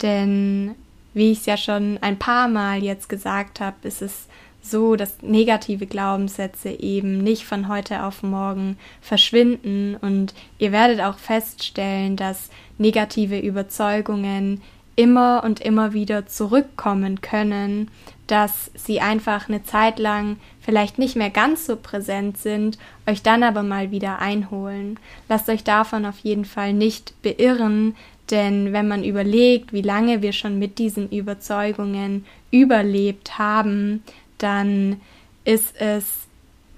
Denn 0.00 0.76
wie 1.14 1.32
ich 1.32 1.40
es 1.40 1.46
ja 1.46 1.56
schon 1.56 1.98
ein 2.00 2.16
paar 2.16 2.46
Mal 2.46 2.82
jetzt 2.82 3.08
gesagt 3.08 3.60
habe, 3.60 3.76
ist 3.82 4.02
es 4.02 4.28
so, 4.62 4.94
dass 4.94 5.20
negative 5.20 5.86
Glaubenssätze 5.86 6.70
eben 6.70 7.18
nicht 7.18 7.44
von 7.44 7.68
heute 7.68 8.04
auf 8.04 8.22
morgen 8.22 8.78
verschwinden 9.00 9.96
und 9.96 10.32
ihr 10.58 10.70
werdet 10.70 11.00
auch 11.00 11.18
feststellen, 11.18 12.14
dass 12.14 12.50
negative 12.78 13.38
Überzeugungen 13.40 14.62
immer 14.94 15.42
und 15.44 15.58
immer 15.58 15.92
wieder 15.92 16.26
zurückkommen 16.26 17.20
können, 17.20 17.90
dass 18.28 18.70
sie 18.74 19.00
einfach 19.00 19.48
eine 19.48 19.64
Zeit 19.64 19.98
lang 19.98 20.36
vielleicht 20.60 20.98
nicht 20.98 21.16
mehr 21.16 21.30
ganz 21.30 21.66
so 21.66 21.76
präsent 21.76 22.38
sind, 22.38 22.78
euch 23.06 23.22
dann 23.22 23.42
aber 23.42 23.62
mal 23.62 23.90
wieder 23.90 24.20
einholen. 24.20 24.98
Lasst 25.28 25.48
euch 25.48 25.64
davon 25.64 26.06
auf 26.06 26.18
jeden 26.20 26.44
Fall 26.44 26.72
nicht 26.72 27.20
beirren, 27.22 27.96
denn 28.30 28.72
wenn 28.72 28.86
man 28.86 29.02
überlegt, 29.02 29.72
wie 29.72 29.82
lange 29.82 30.22
wir 30.22 30.32
schon 30.32 30.58
mit 30.58 30.78
diesen 30.78 31.08
Überzeugungen 31.10 32.26
überlebt 32.50 33.38
haben, 33.38 34.02
dann 34.36 35.00
ist 35.44 35.74
es 35.80 36.04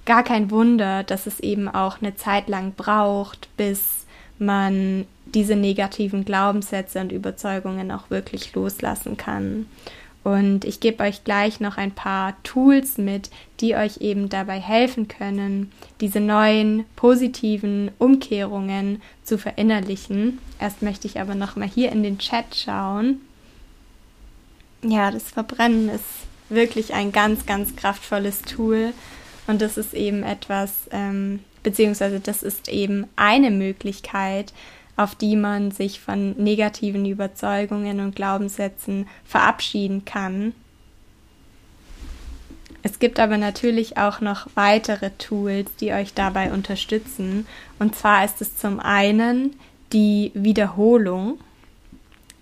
gar 0.06 0.22
kein 0.22 0.50
Wunder, 0.50 1.02
dass 1.02 1.26
es 1.26 1.40
eben 1.40 1.68
auch 1.68 2.00
eine 2.00 2.14
Zeit 2.14 2.48
lang 2.48 2.72
braucht, 2.76 3.48
bis 3.56 4.06
man 4.38 5.06
diese 5.26 5.56
negativen 5.56 6.24
Glaubenssätze 6.24 7.00
und 7.00 7.12
Überzeugungen 7.12 7.90
auch 7.90 8.10
wirklich 8.10 8.54
loslassen 8.54 9.16
kann. 9.16 9.66
Und 10.22 10.66
ich 10.66 10.80
gebe 10.80 11.02
euch 11.02 11.24
gleich 11.24 11.60
noch 11.60 11.78
ein 11.78 11.92
paar 11.92 12.40
Tools 12.42 12.98
mit, 12.98 13.30
die 13.60 13.74
euch 13.74 13.98
eben 13.98 14.28
dabei 14.28 14.60
helfen 14.60 15.08
können, 15.08 15.72
diese 16.00 16.20
neuen 16.20 16.84
positiven 16.94 17.90
Umkehrungen 17.98 19.00
zu 19.24 19.38
verinnerlichen. 19.38 20.38
Erst 20.58 20.82
möchte 20.82 21.06
ich 21.06 21.20
aber 21.20 21.34
noch 21.34 21.56
mal 21.56 21.68
hier 21.68 21.90
in 21.90 22.02
den 22.02 22.18
Chat 22.18 22.54
schauen. 22.54 23.20
Ja, 24.82 25.10
das 25.10 25.30
Verbrennen 25.30 25.88
ist 25.88 26.04
wirklich 26.50 26.92
ein 26.92 27.12
ganz, 27.12 27.46
ganz 27.46 27.74
kraftvolles 27.76 28.42
Tool. 28.42 28.92
Und 29.46 29.62
das 29.62 29.78
ist 29.78 29.94
eben 29.94 30.22
etwas, 30.22 30.72
ähm, 30.90 31.40
beziehungsweise 31.62 32.20
das 32.20 32.42
ist 32.42 32.68
eben 32.68 33.06
eine 33.16 33.50
Möglichkeit, 33.50 34.52
auf 35.00 35.14
die 35.14 35.34
man 35.34 35.70
sich 35.70 35.98
von 35.98 36.32
negativen 36.32 37.06
Überzeugungen 37.06 38.00
und 38.00 38.14
Glaubenssätzen 38.14 39.08
verabschieden 39.24 40.04
kann. 40.04 40.52
Es 42.82 42.98
gibt 42.98 43.18
aber 43.18 43.38
natürlich 43.38 43.96
auch 43.96 44.20
noch 44.20 44.48
weitere 44.56 45.10
Tools, 45.16 45.70
die 45.80 45.92
euch 45.92 46.12
dabei 46.12 46.52
unterstützen. 46.52 47.46
Und 47.78 47.96
zwar 47.96 48.26
ist 48.26 48.42
es 48.42 48.58
zum 48.58 48.78
einen 48.78 49.56
die 49.94 50.32
Wiederholung. 50.34 51.38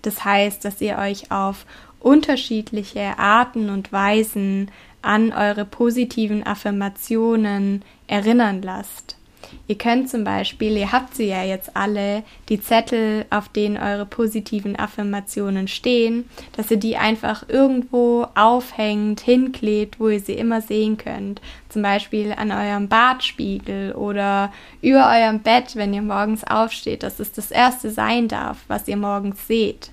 Das 0.02 0.24
heißt, 0.24 0.64
dass 0.64 0.80
ihr 0.80 0.98
euch 0.98 1.30
auf 1.30 1.64
unterschiedliche 2.00 3.18
Arten 3.18 3.70
und 3.70 3.92
Weisen 3.92 4.72
an 5.00 5.32
eure 5.32 5.64
positiven 5.64 6.44
Affirmationen 6.44 7.84
erinnern 8.08 8.62
lasst. 8.62 9.17
Ihr 9.66 9.78
könnt 9.78 10.08
zum 10.08 10.24
Beispiel, 10.24 10.76
ihr 10.76 10.92
habt 10.92 11.14
sie 11.14 11.26
ja 11.26 11.42
jetzt 11.44 11.76
alle, 11.76 12.22
die 12.48 12.60
Zettel, 12.60 13.26
auf 13.30 13.48
denen 13.48 13.76
eure 13.76 14.06
positiven 14.06 14.76
Affirmationen 14.76 15.68
stehen, 15.68 16.28
dass 16.56 16.70
ihr 16.70 16.78
die 16.78 16.96
einfach 16.96 17.48
irgendwo 17.48 18.26
aufhängt, 18.34 19.20
hinklebt, 19.20 20.00
wo 20.00 20.08
ihr 20.08 20.20
sie 20.20 20.34
immer 20.34 20.60
sehen 20.60 20.96
könnt. 20.96 21.40
Zum 21.68 21.82
Beispiel 21.82 22.32
an 22.32 22.50
eurem 22.50 22.88
Badspiegel 22.88 23.92
oder 23.92 24.52
über 24.80 25.10
eurem 25.10 25.40
Bett, 25.40 25.76
wenn 25.76 25.92
ihr 25.92 26.02
morgens 26.02 26.44
aufsteht, 26.44 27.02
dass 27.02 27.20
es 27.20 27.32
das 27.32 27.50
erste 27.50 27.90
sein 27.90 28.28
darf, 28.28 28.58
was 28.68 28.88
ihr 28.88 28.96
morgens 28.96 29.46
seht. 29.46 29.90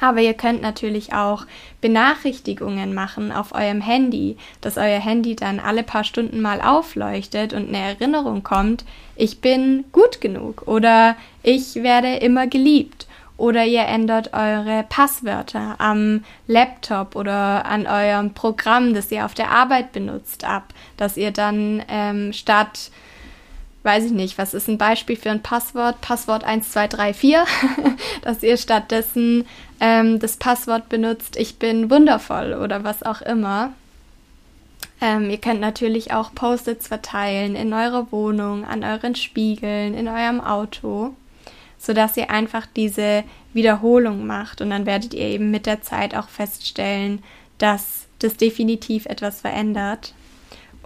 Aber 0.00 0.20
ihr 0.20 0.34
könnt 0.34 0.62
natürlich 0.62 1.12
auch 1.12 1.46
Benachrichtigungen 1.80 2.94
machen 2.94 3.32
auf 3.32 3.54
eurem 3.54 3.80
Handy, 3.80 4.36
dass 4.60 4.76
euer 4.76 5.00
Handy 5.00 5.36
dann 5.36 5.60
alle 5.60 5.82
paar 5.82 6.04
Stunden 6.04 6.40
mal 6.40 6.60
aufleuchtet 6.60 7.52
und 7.52 7.68
eine 7.68 7.78
Erinnerung 7.78 8.42
kommt, 8.42 8.84
ich 9.16 9.40
bin 9.40 9.84
gut 9.92 10.20
genug 10.20 10.62
oder 10.66 11.16
ich 11.42 11.76
werde 11.76 12.16
immer 12.16 12.46
geliebt. 12.46 13.06
Oder 13.38 13.66
ihr 13.66 13.82
ändert 13.82 14.32
eure 14.32 14.84
Passwörter 14.88 15.76
am 15.78 16.24
Laptop 16.46 17.16
oder 17.16 17.66
an 17.66 17.86
eurem 17.86 18.32
Programm, 18.32 18.94
das 18.94 19.12
ihr 19.12 19.26
auf 19.26 19.34
der 19.34 19.50
Arbeit 19.50 19.92
benutzt, 19.92 20.44
ab, 20.44 20.72
dass 20.96 21.18
ihr 21.18 21.32
dann 21.32 21.82
ähm, 21.88 22.32
statt 22.32 22.90
weiß 23.86 24.04
ich 24.04 24.12
nicht, 24.12 24.36
was 24.36 24.52
ist 24.52 24.68
ein 24.68 24.76
Beispiel 24.76 25.16
für 25.16 25.30
ein 25.30 25.42
Passwort? 25.42 26.00
Passwort 26.02 26.44
1234, 26.44 27.36
dass 28.22 28.42
ihr 28.42 28.58
stattdessen 28.58 29.46
ähm, 29.80 30.18
das 30.18 30.36
Passwort 30.36 30.88
benutzt, 30.88 31.36
ich 31.36 31.58
bin 31.58 31.88
wundervoll 31.88 32.52
oder 32.52 32.84
was 32.84 33.02
auch 33.02 33.22
immer. 33.22 33.72
Ähm, 35.00 35.30
ihr 35.30 35.38
könnt 35.38 35.60
natürlich 35.60 36.12
auch 36.12 36.34
Post-its 36.34 36.88
verteilen 36.88 37.54
in 37.54 37.72
eurer 37.72 38.10
Wohnung, 38.10 38.64
an 38.64 38.82
euren 38.82 39.14
Spiegeln, 39.14 39.94
in 39.94 40.08
eurem 40.08 40.40
Auto, 40.40 41.14
sodass 41.78 42.16
ihr 42.16 42.30
einfach 42.30 42.66
diese 42.74 43.24
Wiederholung 43.52 44.26
macht 44.26 44.60
und 44.60 44.70
dann 44.70 44.86
werdet 44.86 45.14
ihr 45.14 45.26
eben 45.26 45.50
mit 45.50 45.66
der 45.66 45.82
Zeit 45.82 46.14
auch 46.14 46.28
feststellen, 46.28 47.22
dass 47.58 48.06
das 48.18 48.36
definitiv 48.36 49.06
etwas 49.06 49.42
verändert. 49.42 50.12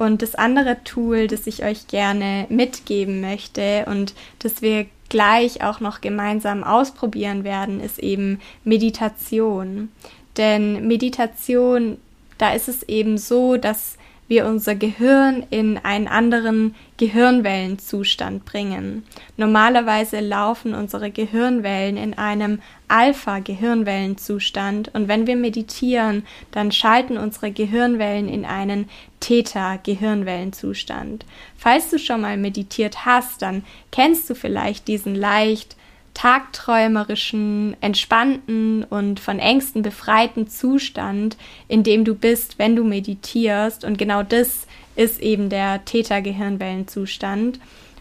Und 0.00 0.22
das 0.22 0.34
andere 0.34 0.82
Tool, 0.82 1.26
das 1.26 1.46
ich 1.46 1.62
euch 1.62 1.86
gerne 1.86 2.46
mitgeben 2.48 3.20
möchte 3.20 3.84
und 3.84 4.14
das 4.38 4.62
wir 4.62 4.86
gleich 5.10 5.62
auch 5.62 5.80
noch 5.80 6.00
gemeinsam 6.00 6.64
ausprobieren 6.64 7.44
werden, 7.44 7.80
ist 7.80 7.98
eben 7.98 8.40
Meditation. 8.64 9.90
Denn 10.38 10.88
Meditation, 10.88 11.98
da 12.38 12.54
ist 12.54 12.66
es 12.66 12.82
eben 12.84 13.18
so, 13.18 13.58
dass 13.58 13.98
wir 14.26 14.46
unser 14.46 14.74
Gehirn 14.74 15.44
in 15.50 15.76
einen 15.76 16.08
anderen 16.08 16.74
Gehirnwellenzustand 16.96 18.46
bringen. 18.46 19.04
Normalerweise 19.36 20.20
laufen 20.20 20.72
unsere 20.72 21.10
Gehirnwellen 21.10 21.98
in 21.98 22.16
einem 22.16 22.60
Alpha-Gehirnwellenzustand 22.88 24.94
und 24.94 25.08
wenn 25.08 25.26
wir 25.26 25.36
meditieren, 25.36 26.24
dann 26.52 26.70
schalten 26.70 27.18
unsere 27.18 27.50
Gehirnwellen 27.50 28.28
in 28.28 28.44
einen 28.44 28.88
Theta-Gehirnwellenzustand. 29.20 31.24
Falls 31.56 31.90
du 31.90 31.98
schon 31.98 32.22
mal 32.22 32.36
meditiert 32.36 33.04
hast, 33.04 33.42
dann 33.42 33.64
kennst 33.92 34.28
du 34.28 34.34
vielleicht 34.34 34.88
diesen 34.88 35.14
leicht 35.14 35.76
tagträumerischen, 36.14 37.76
entspannten 37.80 38.84
und 38.84 39.20
von 39.20 39.38
Ängsten 39.38 39.82
befreiten 39.82 40.48
Zustand, 40.48 41.36
in 41.68 41.82
dem 41.82 42.04
du 42.04 42.14
bist, 42.14 42.58
wenn 42.58 42.76
du 42.76 42.84
meditierst. 42.84 43.84
Und 43.84 43.96
genau 43.96 44.22
das 44.22 44.66
ist 44.96 45.20
eben 45.20 45.48
der 45.48 45.84
Theta-Gehirnwellenzustand. 45.84 47.60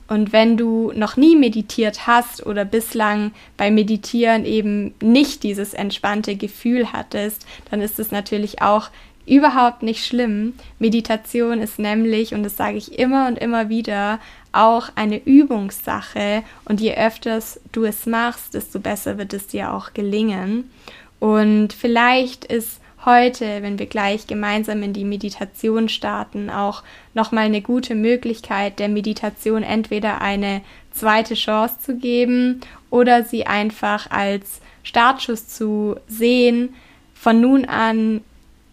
Und 0.09 0.33
wenn 0.33 0.57
du 0.57 0.91
noch 0.95 1.17
nie 1.17 1.35
meditiert 1.35 2.07
hast 2.07 2.43
oder 2.43 2.65
bislang 2.65 3.31
beim 3.57 3.75
Meditieren 3.75 4.43
eben 4.43 4.95
nicht 5.01 5.43
dieses 5.43 5.75
entspannte 5.75 6.35
Gefühl 6.35 6.91
hattest, 6.91 7.45
dann 7.69 7.79
ist 7.79 7.99
es 7.99 8.09
natürlich 8.09 8.63
auch 8.63 8.89
überhaupt 9.25 9.83
nicht 9.83 10.05
schlimm. 10.05 10.53
Meditation 10.79 11.61
ist 11.61 11.79
nämlich, 11.79 12.33
und 12.33 12.43
das 12.43 12.57
sage 12.57 12.77
ich 12.77 12.97
immer 12.97 13.27
und 13.27 13.37
immer 13.37 13.69
wieder, 13.69 14.19
auch 14.51 14.89
eine 14.95 15.23
Übungssache. 15.23 16.43
Und 16.65 16.81
je 16.81 16.95
öfter 16.95 17.39
du 17.71 17.83
es 17.83 18.05
machst, 18.05 18.53
desto 18.53 18.79
besser 18.79 19.17
wird 19.17 19.33
es 19.33 19.47
dir 19.47 19.73
auch 19.73 19.93
gelingen. 19.93 20.69
Und 21.19 21.73
vielleicht 21.73 22.45
ist 22.45 22.79
heute, 23.05 23.61
wenn 23.61 23.79
wir 23.79 23.85
gleich 23.85 24.27
gemeinsam 24.27 24.83
in 24.83 24.93
die 24.93 25.05
Meditation 25.05 25.89
starten, 25.89 26.49
auch 26.49 26.83
nochmal 27.13 27.45
eine 27.45 27.61
gute 27.61 27.95
Möglichkeit 27.95 28.79
der 28.79 28.89
Meditation 28.89 29.63
entweder 29.63 30.21
eine 30.21 30.61
zweite 30.91 31.35
Chance 31.35 31.79
zu 31.79 31.97
geben 31.97 32.61
oder 32.89 33.23
sie 33.23 33.45
einfach 33.45 34.09
als 34.11 34.61
Startschuss 34.83 35.47
zu 35.47 35.97
sehen, 36.07 36.73
von 37.13 37.41
nun 37.41 37.65
an 37.65 38.21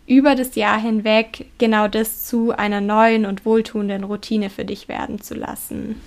über 0.07 0.35
das 0.35 0.55
Jahr 0.55 0.81
hinweg 0.81 1.47
genau 1.59 1.89
das 1.89 2.25
zu 2.25 2.53
einer 2.53 2.81
neuen 2.81 3.27
und 3.27 3.45
wohltuenden 3.45 4.05
Routine 4.05 4.51
für 4.51 4.65
dich 4.65 4.89
werden 4.89 5.21
zu 5.21 5.35
lassen. 5.35 6.01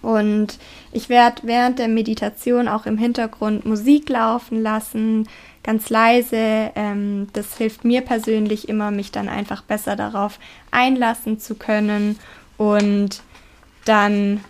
Und 0.00 0.58
ich 0.92 1.08
werde 1.08 1.42
während 1.44 1.78
der 1.78 1.88
Meditation 1.88 2.68
auch 2.68 2.86
im 2.86 2.98
Hintergrund 2.98 3.66
Musik 3.66 4.08
laufen 4.08 4.62
lassen, 4.62 5.28
ganz 5.62 5.90
leise. 5.90 6.70
Ähm, 6.76 7.28
das 7.32 7.58
hilft 7.58 7.84
mir 7.84 8.02
persönlich 8.02 8.68
immer, 8.68 8.90
mich 8.90 9.10
dann 9.10 9.28
einfach 9.28 9.62
besser 9.62 9.96
darauf 9.96 10.38
einlassen 10.70 11.40
zu 11.40 11.56
können. 11.56 12.18
Und 12.56 13.22
dann 13.84 14.40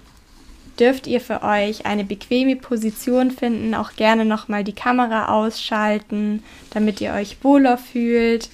dürft 0.78 1.06
ihr 1.06 1.20
für 1.20 1.42
euch 1.42 1.86
eine 1.86 2.04
bequeme 2.04 2.56
Position 2.56 3.30
finden, 3.30 3.74
auch 3.74 3.92
gerne 3.96 4.24
nochmal 4.24 4.64
die 4.64 4.74
Kamera 4.74 5.28
ausschalten, 5.28 6.42
damit 6.70 7.00
ihr 7.00 7.12
euch 7.12 7.42
wohler 7.42 7.78
fühlt. 7.78 8.50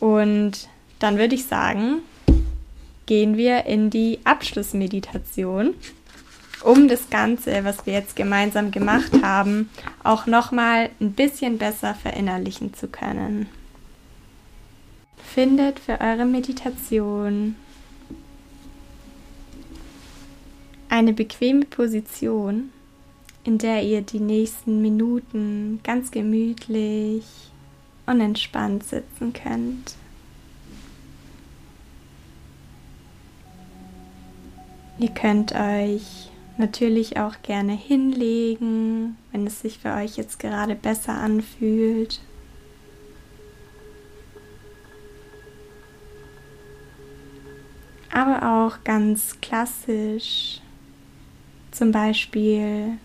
Und 0.00 0.68
dann 0.98 1.18
würde 1.18 1.34
ich 1.34 1.46
sagen, 1.46 2.02
gehen 3.06 3.36
wir 3.36 3.64
in 3.66 3.90
die 3.90 4.20
Abschlussmeditation, 4.24 5.74
um 6.62 6.88
das 6.88 7.10
Ganze, 7.10 7.64
was 7.64 7.86
wir 7.86 7.94
jetzt 7.94 8.16
gemeinsam 8.16 8.70
gemacht 8.70 9.12
haben, 9.22 9.70
auch 10.04 10.26
nochmal 10.26 10.90
ein 11.00 11.12
bisschen 11.12 11.58
besser 11.58 11.94
verinnerlichen 11.94 12.74
zu 12.74 12.88
können. 12.88 13.46
Findet 15.34 15.78
für 15.78 16.00
eure 16.00 16.24
Meditation 16.24 17.56
eine 20.88 21.12
bequeme 21.12 21.64
Position, 21.64 22.70
in 23.44 23.58
der 23.58 23.82
ihr 23.82 24.02
die 24.02 24.20
nächsten 24.20 24.82
Minuten 24.82 25.80
ganz 25.84 26.10
gemütlich 26.10 27.24
und 28.06 28.20
entspannt 28.20 28.84
sitzen 28.84 29.32
könnt. 29.32 29.96
Ihr 34.98 35.10
könnt 35.10 35.54
euch 35.54 36.30
natürlich 36.56 37.18
auch 37.18 37.36
gerne 37.42 37.72
hinlegen, 37.72 39.16
wenn 39.30 39.46
es 39.46 39.60
sich 39.60 39.78
für 39.78 39.92
euch 39.94 40.16
jetzt 40.16 40.40
gerade 40.40 40.74
besser 40.74 41.14
anfühlt. 41.14 42.20
Aber 48.12 48.66
auch 48.66 48.82
ganz 48.82 49.40
klassisch 49.40 50.60
zum 51.78 51.92
Beispiel 51.92 52.98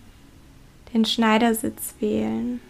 den 0.92 1.04
Schneidersitz 1.04 1.94
wählen, 2.00 2.60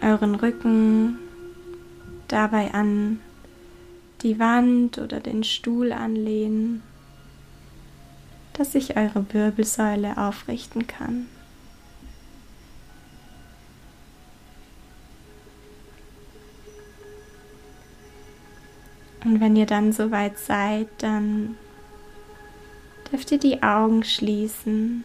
euren 0.00 0.34
Rücken 0.34 1.18
dabei 2.28 2.72
an 2.72 3.20
die 4.22 4.38
Wand 4.38 4.96
oder 4.96 5.20
den 5.20 5.44
Stuhl 5.44 5.92
anlehnen, 5.92 6.82
dass 8.54 8.72
sich 8.72 8.96
eure 8.96 9.26
Wirbelsäule 9.34 10.16
aufrichten 10.16 10.86
kann. 10.86 11.26
Und 19.22 19.40
wenn 19.40 19.56
ihr 19.56 19.66
dann 19.66 19.92
soweit 19.92 20.38
seid, 20.38 20.88
dann 20.98 21.56
dürft 23.14 23.30
ihr 23.30 23.38
die 23.38 23.62
Augen 23.62 24.02
schließen 24.02 25.04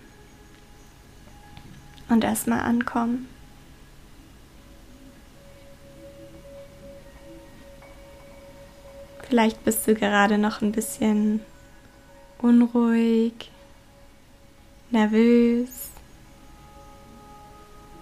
und 2.09 2.23
erstmal 2.23 2.61
ankommen. 2.61 3.27
Vielleicht 9.27 9.63
bist 9.63 9.87
du 9.87 9.93
gerade 9.93 10.39
noch 10.39 10.63
ein 10.63 10.71
bisschen 10.71 11.41
unruhig, 12.39 13.51
nervös, 14.89 15.89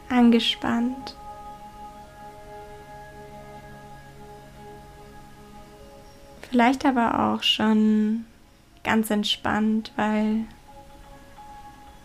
angespannt. 0.07 1.17
Vielleicht 6.49 6.85
aber 6.85 7.33
auch 7.33 7.43
schon 7.43 8.23
ganz 8.87 9.11
entspannt, 9.11 9.91
weil 9.97 10.45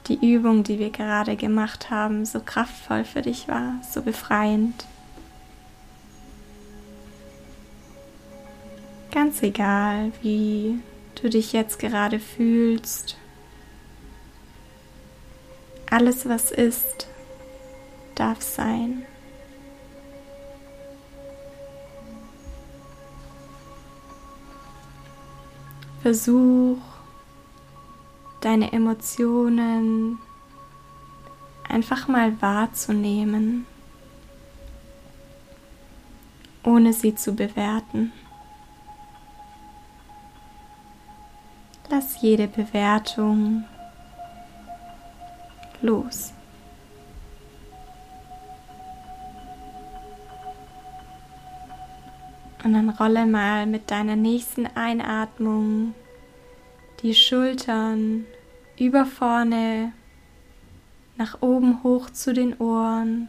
die 0.08 0.34
Übung, 0.34 0.64
die 0.64 0.80
wir 0.80 0.90
gerade 0.90 1.36
gemacht 1.36 1.90
haben, 1.90 2.26
so 2.26 2.40
kraftvoll 2.40 3.04
für 3.04 3.22
dich 3.22 3.46
war, 3.46 3.74
so 3.88 4.02
befreiend. 4.02 4.84
Ganz 9.12 9.44
egal, 9.44 10.10
wie 10.22 10.80
du 11.22 11.30
dich 11.30 11.52
jetzt 11.52 11.78
gerade 11.78 12.18
fühlst. 12.18 13.16
Alles, 15.88 16.28
was 16.28 16.50
ist, 16.50 17.06
darf 18.16 18.42
sein. 18.42 19.04
Versuch 26.02 26.78
deine 28.40 28.72
Emotionen 28.72 30.18
einfach 31.68 32.08
mal 32.08 32.42
wahrzunehmen, 32.42 33.66
ohne 36.64 36.92
sie 36.92 37.14
zu 37.14 37.34
bewerten. 37.34 38.12
Lass 41.88 42.20
jede 42.20 42.48
Bewertung 42.48 43.64
los. 45.82 46.32
Und 52.64 52.74
dann 52.74 52.90
rolle 52.90 53.26
mal 53.26 53.66
mit 53.66 53.90
deiner 53.90 54.16
nächsten 54.16 54.66
Einatmung 54.66 55.94
die 57.02 57.14
Schultern 57.14 58.24
über 58.78 59.04
vorne 59.04 59.92
nach 61.16 61.42
oben 61.42 61.82
hoch 61.82 62.10
zu 62.10 62.32
den 62.32 62.56
Ohren. 62.58 63.28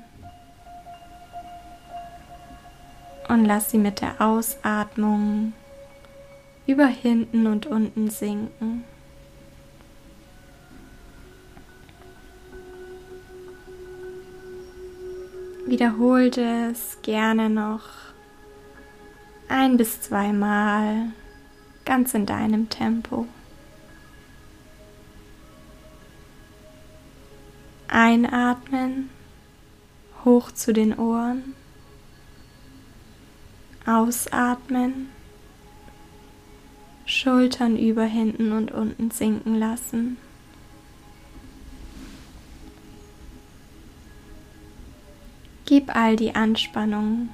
Und 3.27 3.45
lass 3.45 3.71
sie 3.71 3.79
mit 3.79 4.01
der 4.01 4.21
Ausatmung 4.21 5.53
über 6.67 6.85
hinten 6.85 7.47
und 7.47 7.65
unten 7.65 8.09
sinken. 8.09 8.83
Wiederholt 15.65 16.37
es 16.37 17.01
gerne 17.01 17.49
noch 17.49 18.12
ein 19.53 19.77
bis 19.77 20.01
zweimal 20.01 21.11
ganz 21.85 22.13
in 22.15 22.25
deinem 22.25 22.69
Tempo. 22.69 23.27
Einatmen, 27.87 29.11
hoch 30.25 30.51
zu 30.51 30.73
den 30.73 30.97
Ohren. 30.97 31.53
Ausatmen, 33.85 35.09
Schultern 37.05 37.77
über 37.77 38.05
hinten 38.05 38.53
und 38.53 38.71
unten 38.71 39.11
sinken 39.11 39.59
lassen. 39.59 40.17
Gib 45.65 45.95
all 45.95 46.15
die 46.15 46.33
Anspannung, 46.33 47.29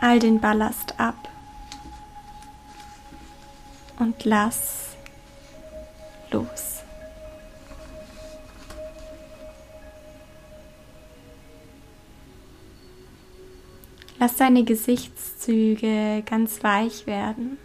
all 0.00 0.18
den 0.18 0.40
Ballast 0.40 0.98
ab 0.98 1.28
und 3.98 4.24
lass 4.24 4.96
los. 6.30 6.82
Lass 14.20 14.34
deine 14.36 14.64
Gesichtszüge 14.64 16.24
ganz 16.26 16.64
weich 16.64 17.06
werden 17.06 17.56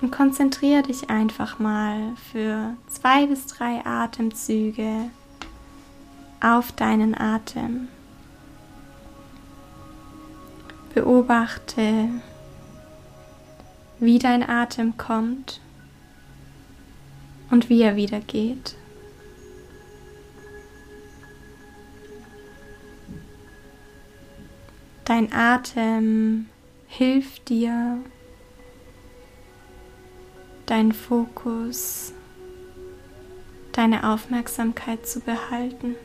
und 0.00 0.12
konzentriere 0.12 0.82
dich 0.82 1.10
einfach 1.10 1.58
mal 1.58 2.14
für 2.30 2.74
zwei 2.88 3.26
bis 3.26 3.46
drei 3.46 3.84
Atemzüge 3.84 5.10
auf 6.40 6.72
deinen 6.72 7.18
Atem. 7.18 7.88
Beobachte, 10.94 12.08
wie 13.98 14.18
dein 14.18 14.48
Atem 14.48 14.96
kommt 14.96 15.60
und 17.50 17.68
wie 17.68 17.82
er 17.82 17.96
wieder 17.96 18.20
geht. 18.20 18.76
Dein 25.04 25.32
Atem 25.32 26.46
hilft 26.86 27.48
dir, 27.48 27.98
deinen 30.66 30.92
Fokus, 30.92 32.12
deine 33.72 34.10
Aufmerksamkeit 34.12 35.06
zu 35.06 35.20
behalten. 35.20 35.96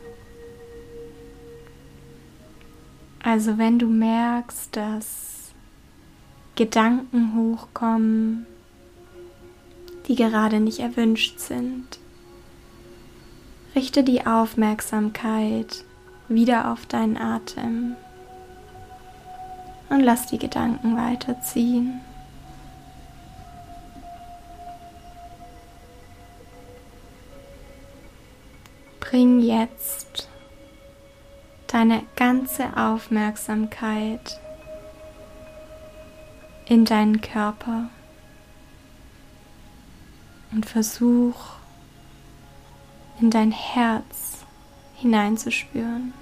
Also 3.27 3.57
wenn 3.57 3.77
du 3.77 3.87
merkst, 3.87 4.73
dass 4.73 5.51
Gedanken 6.55 7.35
hochkommen, 7.35 8.45
die 10.07 10.15
gerade 10.15 10.61
nicht 10.61 10.79
erwünscht 10.79 11.37
sind, 11.37 11.99
richte 13.75 14.05
die 14.05 14.25
Aufmerksamkeit 14.25 15.83
wieder 16.29 16.71
auf 16.71 16.85
deinen 16.85 17.17
Atem 17.17 17.97
und 19.89 19.99
lass 19.99 20.27
die 20.27 20.39
Gedanken 20.39 20.95
weiterziehen. 20.95 21.99
Bring 29.01 29.41
jetzt 29.41 30.29
deine 31.67 32.03
ganze 32.15 32.77
Aufmerksamkeit 32.77 34.39
in 36.65 36.85
deinen 36.85 37.21
Körper 37.21 37.89
und 40.51 40.65
versuch 40.65 41.35
in 43.19 43.29
dein 43.29 43.51
Herz 43.51 44.45
hineinzuspüren. 44.95 46.13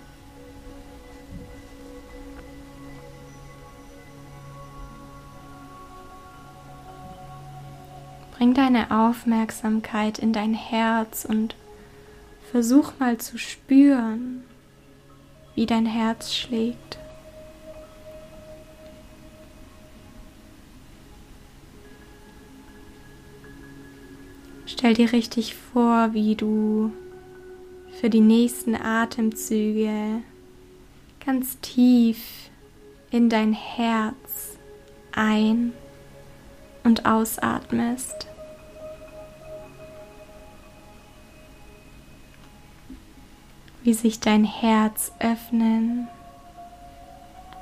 Bring 8.37 8.53
deine 8.53 8.91
Aufmerksamkeit 8.91 10.19
in 10.19 10.33
dein 10.33 10.53
Herz 10.53 11.25
und 11.25 11.55
versuch 12.51 12.93
mal 12.99 13.17
zu 13.17 13.37
spüren, 13.37 14.43
wie 15.55 15.65
dein 15.65 15.85
Herz 15.85 16.33
schlägt. 16.33 16.99
Stell 24.65 24.93
dir 24.93 25.13
richtig 25.13 25.55
vor, 25.55 26.13
wie 26.13 26.35
du 26.35 26.91
für 27.99 28.09
die 28.09 28.19
nächsten 28.19 28.75
Atemzüge 28.75 30.21
ganz 31.25 31.59
tief 31.61 32.49
in 33.09 33.29
dein 33.29 33.53
Herz 33.53 34.57
ein 35.13 35.73
und 36.83 37.05
ausatmest. 37.05 38.27
Wie 43.85 43.93
sich 43.93 44.19
dein 44.19 44.43
Herz 44.43 45.11
öffnen 45.19 46.07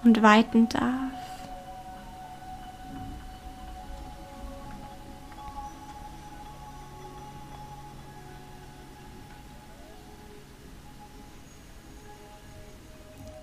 und 0.05 0.21
weiten 0.21 0.69
darf. 0.69 1.11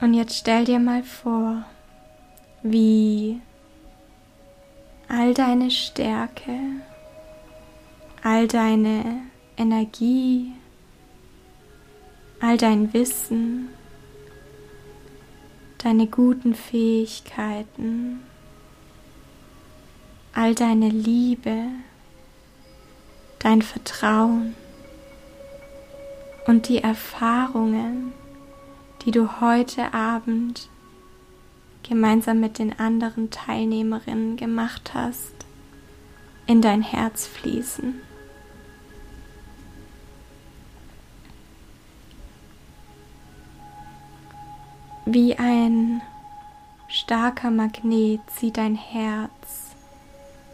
Und 0.01 0.14
jetzt 0.14 0.39
stell 0.39 0.64
dir 0.64 0.78
mal 0.78 1.03
vor, 1.03 1.62
wie 2.62 3.43
all 5.07 5.35
deine 5.35 5.70
Stärke, 5.70 6.59
all 8.22 8.49
deine 8.49 9.20
Energie, 9.59 10.53
all 12.41 12.57
dein 12.57 12.93
Wissen, 12.95 13.68
deine 15.78 16.07
guten 16.07 16.55
Fähigkeiten, 16.55 18.22
all 20.32 20.55
deine 20.55 20.88
Liebe, 20.88 21.66
dein 23.38 23.62
Vertrauen 23.62 24.55
und 26.47 26.68
die 26.68 26.82
Erfahrungen, 26.82 28.12
die 29.05 29.11
du 29.11 29.41
heute 29.41 29.93
Abend 29.93 30.68
gemeinsam 31.82 32.41
mit 32.41 32.59
den 32.59 32.78
anderen 32.78 33.30
Teilnehmerinnen 33.30 34.36
gemacht 34.36 34.93
hast, 34.95 35.34
in 36.47 36.62
dein 36.62 36.82
Herz 36.82 37.26
fließen. 37.26 38.01
Wie 45.12 45.36
ein 45.36 46.02
starker 46.86 47.50
Magnet 47.50 48.20
zieht 48.30 48.58
dein 48.58 48.76
Herz 48.76 49.74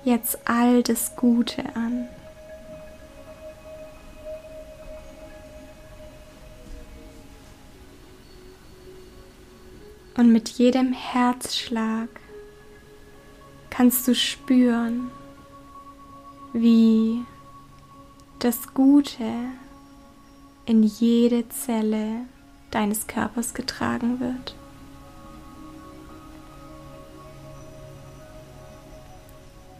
jetzt 0.03 0.49
all 0.49 0.83
das 0.83 1.15
Gute 1.15 1.63
an. 1.77 2.09
Und 10.17 10.33
mit 10.33 10.49
jedem 10.49 10.95
Herzschlag 10.95 12.09
kannst 13.69 14.09
du 14.09 14.15
spüren, 14.15 15.11
wie 16.55 17.27
das 18.39 18.73
Gute 18.73 19.51
in 20.65 20.83
jede 20.83 21.47
Zelle 21.51 22.25
deines 22.71 23.07
Körpers 23.07 23.55
getragen 23.55 24.21
wird. 24.21 24.55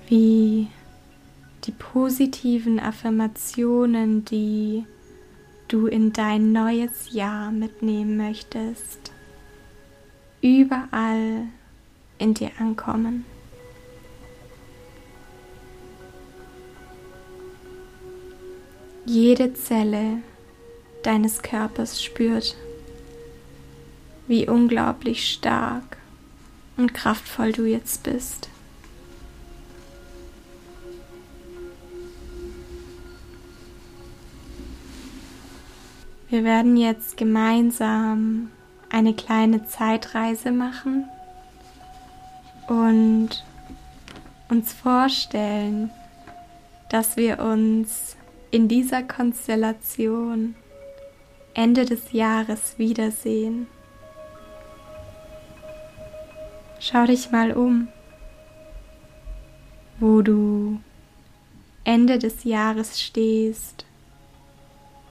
Wie 0.09 0.69
die 1.65 1.73
positiven 1.73 2.79
Affirmationen, 2.79 4.25
die 4.25 4.85
du 5.69 5.87
in 5.87 6.13
dein 6.13 6.53
neues 6.53 7.13
Jahr 7.13 7.51
mitnehmen 7.51 8.17
möchtest, 8.17 9.11
überall 10.41 11.49
in 12.19 12.35
dir 12.35 12.51
ankommen. 12.59 13.25
Jede 19.05 19.55
Zelle 19.55 20.19
deines 21.03 21.43
Körpers 21.43 22.03
spürt, 22.03 22.57
wie 24.27 24.49
unglaublich 24.49 25.31
stark 25.31 25.97
und 26.77 26.95
kraftvoll 26.95 27.53
du 27.53 27.65
jetzt 27.65 28.03
bist. 28.03 28.49
Wir 36.29 36.43
werden 36.43 36.77
jetzt 36.77 37.17
gemeinsam 37.17 38.51
eine 38.91 39.15
kleine 39.15 39.67
Zeitreise 39.67 40.51
machen 40.51 41.05
und 42.67 43.45
uns 44.49 44.73
vorstellen, 44.73 45.91
dass 46.91 47.17
wir 47.17 47.39
uns 47.39 48.17
in 48.51 48.69
dieser 48.69 49.03
Konstellation 49.03 50.57
Ende 51.55 51.85
des 51.85 52.13
Jahres 52.13 52.75
wiedersehen. 52.77 53.67
Schau 56.89 57.05
dich 57.05 57.33
mal 57.33 57.51
um, 57.51 57.89
wo 59.99 60.23
du 60.23 60.79
Ende 61.83 62.17
des 62.17 62.45
Jahres 62.45 63.03
stehst, 63.03 63.85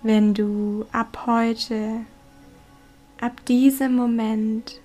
wenn 0.02 0.34
du 0.34 0.86
ab 0.94 1.26
heute, 1.26 2.06
ab 3.20 3.46
diesem 3.48 3.94
Moment 3.94 4.80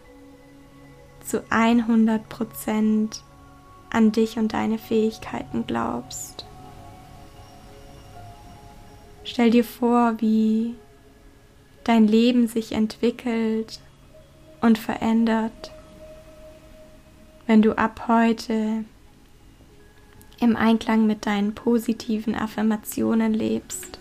zu 1.25 1.45
100 1.49 2.29
Prozent 2.29 3.23
an 3.91 4.11
dich 4.11 4.37
und 4.37 4.53
deine 4.53 4.79
Fähigkeiten 4.79 5.69
glaubst. 5.69 6.45
Stell 9.23 9.53
dir 9.53 9.65
vor, 9.65 10.21
wie 10.21 10.75
dein 11.85 12.09
Leben 12.09 12.49
sich 12.49 12.73
entwickelt 12.73 13.79
und 14.61 14.77
verändert, 14.77 15.71
wenn 17.51 17.63
du 17.63 17.77
ab 17.77 18.05
heute 18.07 18.85
im 20.39 20.55
Einklang 20.55 21.09
mit 21.09 21.27
deinen 21.27 21.53
positiven 21.53 22.37
Affirmationen 22.37 23.35
lebst. 23.35 23.99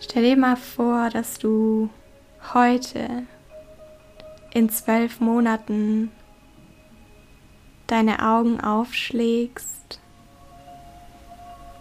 Stell 0.00 0.22
dir 0.22 0.36
mal 0.38 0.56
vor, 0.56 1.10
dass 1.10 1.38
du 1.38 1.90
heute 2.54 3.24
in 4.54 4.70
zwölf 4.70 5.20
Monaten 5.20 6.10
deine 7.86 8.26
Augen 8.26 8.62
aufschlägst. 8.62 10.00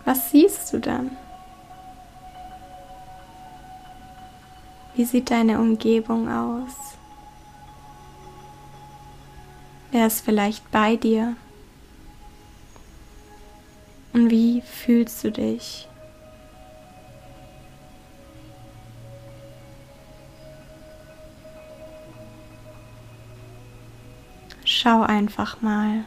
Was 0.03 0.32
siehst 0.32 0.74
du 0.74 0.80
dann? 0.80 1.11
Wie 4.95 5.03
sieht 5.03 5.29
deine 5.29 5.59
Umgebung 5.59 6.29
aus? 6.29 6.71
Wer 9.91 10.07
ist 10.07 10.21
vielleicht 10.23 10.71
bei 10.71 10.95
dir? 10.95 11.35
Und 14.13 14.29
wie 14.29 14.61
fühlst 14.61 15.21
du 15.25 15.31
dich? 15.31 15.89
Schau 24.63 25.01
einfach 25.01 25.61
mal, 25.61 26.05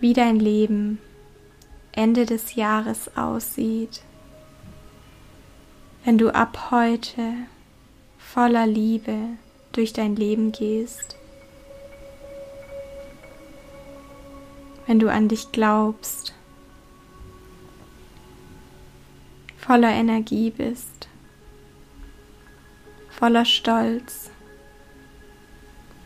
wie 0.00 0.12
dein 0.12 0.38
Leben 0.38 0.98
Ende 1.92 2.26
des 2.26 2.54
Jahres 2.54 3.16
aussieht, 3.16 4.02
wenn 6.04 6.18
du 6.18 6.34
ab 6.34 6.70
heute 6.70 7.34
voller 8.18 8.66
Liebe 8.66 9.16
durch 9.72 9.92
dein 9.92 10.16
Leben 10.16 10.52
gehst, 10.52 11.16
wenn 14.86 14.98
du 14.98 15.10
an 15.10 15.28
dich 15.28 15.52
glaubst, 15.52 16.34
voller 19.58 19.90
Energie 19.90 20.50
bist, 20.50 21.08
voller 23.10 23.44
Stolz 23.44 24.30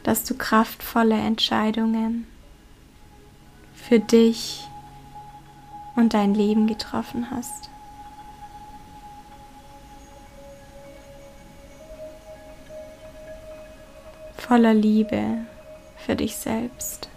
dass 0.04 0.22
du 0.22 0.34
kraftvolle 0.36 1.16
Entscheidungen 1.16 2.26
für 3.74 3.98
dich 3.98 4.62
und 5.96 6.14
dein 6.14 6.34
Leben 6.34 6.66
getroffen 6.66 7.30
hast. 7.30 7.70
Voller 14.46 14.74
Liebe 14.74 15.46
für 15.96 16.16
dich 16.16 16.36
selbst. 16.36 17.08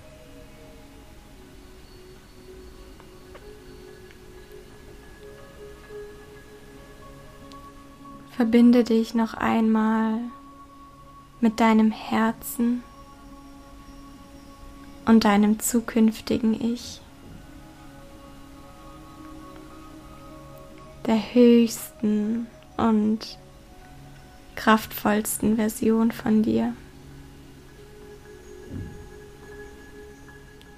Verbinde 8.32 8.86
dich 8.86 9.14
noch 9.14 9.34
einmal 9.34 10.20
mit 11.42 11.60
deinem 11.60 11.92
Herzen 11.92 12.82
und 15.06 15.26
deinem 15.26 15.60
zukünftigen 15.60 16.54
Ich, 16.54 17.02
der 21.06 21.34
höchsten 21.34 22.48
und 22.78 23.38
kraftvollsten 24.56 25.58
Version 25.58 26.14
von 26.14 26.42
dir, 26.42 26.74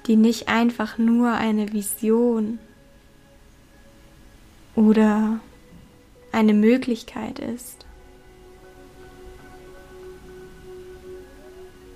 die 0.09 0.15
nicht 0.15 0.47
einfach 0.47 0.97
nur 0.97 1.33
eine 1.33 1.71
Vision 1.71 2.57
oder 4.75 5.39
eine 6.31 6.55
Möglichkeit 6.55 7.37
ist, 7.37 7.85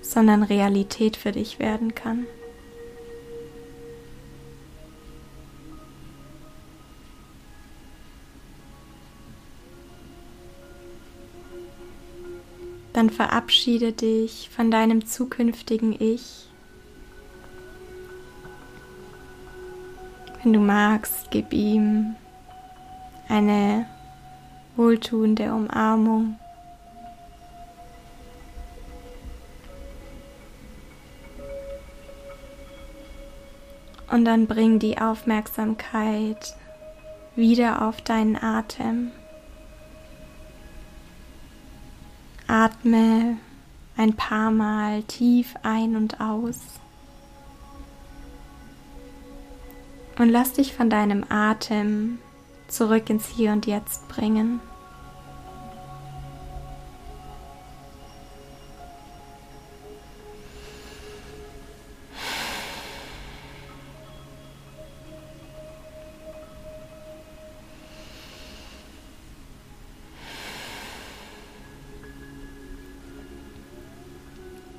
sondern 0.00 0.44
Realität 0.44 1.16
für 1.16 1.32
dich 1.32 1.58
werden 1.58 1.96
kann. 1.96 2.28
Dann 12.92 13.10
verabschiede 13.10 13.90
dich 13.90 14.50
von 14.54 14.70
deinem 14.70 15.04
zukünftigen 15.04 16.00
Ich. 16.00 16.53
Wenn 20.44 20.52
du 20.52 20.60
magst, 20.60 21.30
gib 21.30 21.54
ihm 21.54 22.16
eine 23.30 23.86
wohltuende 24.76 25.54
Umarmung. 25.54 26.38
Und 34.10 34.26
dann 34.26 34.46
bring 34.46 34.78
die 34.78 34.98
Aufmerksamkeit 34.98 36.54
wieder 37.34 37.80
auf 37.88 38.02
deinen 38.02 38.36
Atem. 38.36 39.12
Atme 42.46 43.38
ein 43.96 44.12
paar 44.14 44.50
Mal 44.50 45.04
tief 45.04 45.54
ein 45.62 45.96
und 45.96 46.20
aus. 46.20 46.60
Und 50.16 50.28
lass 50.28 50.52
dich 50.52 50.74
von 50.74 50.90
deinem 50.90 51.24
Atem 51.28 52.18
zurück 52.68 53.10
ins 53.10 53.26
Hier 53.28 53.52
und 53.52 53.66
Jetzt 53.66 54.08
bringen. 54.08 54.60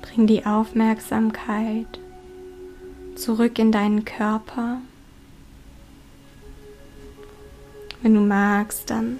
Bring 0.00 0.26
die 0.26 0.46
Aufmerksamkeit 0.46 1.86
zurück 3.16 3.58
in 3.58 3.70
deinen 3.70 4.06
Körper. 4.06 4.78
Wenn 8.02 8.14
du 8.14 8.20
magst, 8.20 8.90
dann 8.90 9.18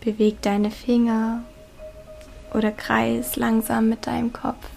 beweg 0.00 0.42
deine 0.42 0.70
Finger 0.70 1.42
oder 2.52 2.70
kreis 2.70 3.36
langsam 3.36 3.88
mit 3.88 4.06
deinem 4.06 4.32
Kopf. 4.32 4.68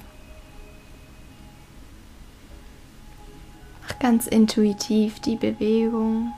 Mach 3.84 4.00
ganz 4.00 4.28
intuitiv 4.28 5.20
die 5.20 5.36
Bewegung, 5.36 6.34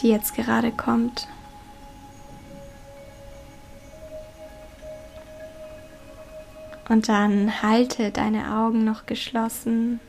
die 0.00 0.08
jetzt 0.08 0.34
gerade 0.34 0.70
kommt. 0.70 1.28
Und 6.88 7.08
dann 7.08 7.62
halte 7.62 8.10
deine 8.10 8.54
Augen 8.54 8.84
noch 8.84 9.06
geschlossen, 9.06 10.00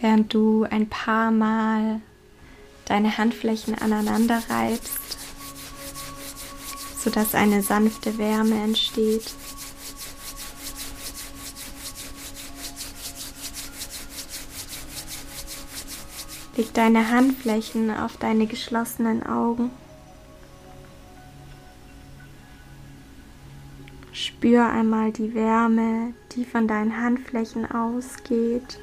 während 0.00 0.34
du 0.34 0.64
ein 0.64 0.88
paar 0.88 1.30
Mal 1.30 2.00
deine 2.88 3.18
Handflächen 3.18 3.74
aneinander 3.74 4.42
reibst, 4.48 5.18
sodass 6.98 7.34
eine 7.34 7.62
sanfte 7.62 8.18
Wärme 8.18 8.62
entsteht. 8.62 9.34
Leg 16.56 16.74
deine 16.74 17.10
Handflächen 17.10 17.90
auf 17.90 18.16
deine 18.16 18.46
geschlossenen 18.46 19.24
Augen. 19.24 19.70
Spür 24.12 24.66
einmal 24.66 25.12
die 25.12 25.34
Wärme, 25.34 26.14
die 26.32 26.44
von 26.44 26.66
deinen 26.66 27.00
Handflächen 27.00 27.70
ausgeht. 27.70 28.80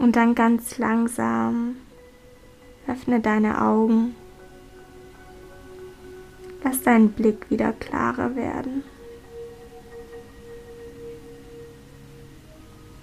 Und 0.00 0.16
dann 0.16 0.34
ganz 0.34 0.78
langsam 0.78 1.76
öffne 2.88 3.20
deine 3.20 3.60
Augen. 3.60 4.16
Lass 6.64 6.82
deinen 6.82 7.12
Blick 7.12 7.50
wieder 7.50 7.72
klarer 7.74 8.34
werden. 8.34 8.82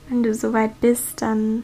Wenn 0.10 0.24
du 0.24 0.34
soweit 0.34 0.82
bist, 0.82 1.22
dann 1.22 1.64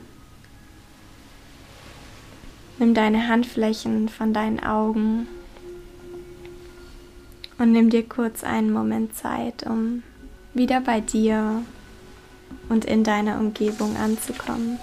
nimm 2.77 2.93
deine 2.93 3.27
Handflächen 3.27 4.09
von 4.09 4.33
deinen 4.33 4.59
Augen 4.59 5.27
und 7.57 7.71
nimm 7.71 7.89
dir 7.89 8.07
kurz 8.07 8.43
einen 8.43 8.71
Moment 8.71 9.15
Zeit, 9.15 9.65
um 9.65 10.03
wieder 10.53 10.79
bei 10.79 10.99
dir 10.99 11.63
und 12.69 12.85
in 12.85 13.03
deiner 13.03 13.39
Umgebung 13.39 13.97
anzukommen. 13.97 14.77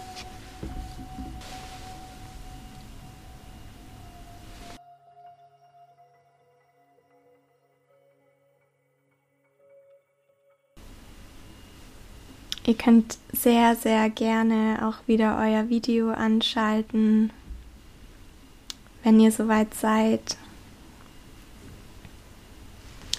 Ihr 12.71 12.77
könnt 12.77 13.19
sehr, 13.33 13.75
sehr 13.75 14.09
gerne 14.11 14.79
auch 14.87 15.09
wieder 15.09 15.37
euer 15.41 15.69
Video 15.71 16.13
anschalten, 16.13 17.33
wenn 19.03 19.19
ihr 19.19 19.33
soweit 19.33 19.75
seid. 19.75 20.37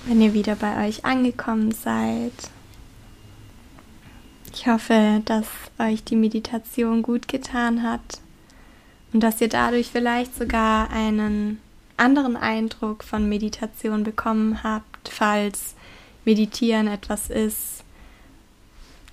Wenn 0.05 0.21
ihr 0.21 0.33
wieder 0.33 0.55
bei 0.55 0.87
euch 0.87 1.03
angekommen 1.03 1.73
seid. 1.73 2.31
Ich 4.53 4.67
hoffe, 4.67 5.21
dass 5.25 5.47
euch 5.79 6.01
die 6.05 6.15
Meditation 6.15 7.01
gut 7.01 7.27
getan 7.27 7.83
hat 7.83 8.21
und 9.11 9.19
dass 9.19 9.41
ihr 9.41 9.49
dadurch 9.49 9.87
vielleicht 9.87 10.33
sogar 10.33 10.91
einen 10.91 11.59
anderen 11.97 12.37
Eindruck 12.37 13.03
von 13.03 13.27
Meditation 13.27 14.03
bekommen 14.03 14.63
habt, 14.63 15.09
falls 15.09 15.75
Meditieren 16.23 16.87
etwas 16.87 17.29
ist, 17.29 17.83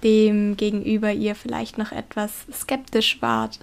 dem 0.03 0.57
gegenüber 0.57 1.13
ihr 1.13 1.35
vielleicht 1.35 1.79
noch 1.79 1.93
etwas 1.93 2.47
skeptisch 2.53 3.21
wart 3.21 3.59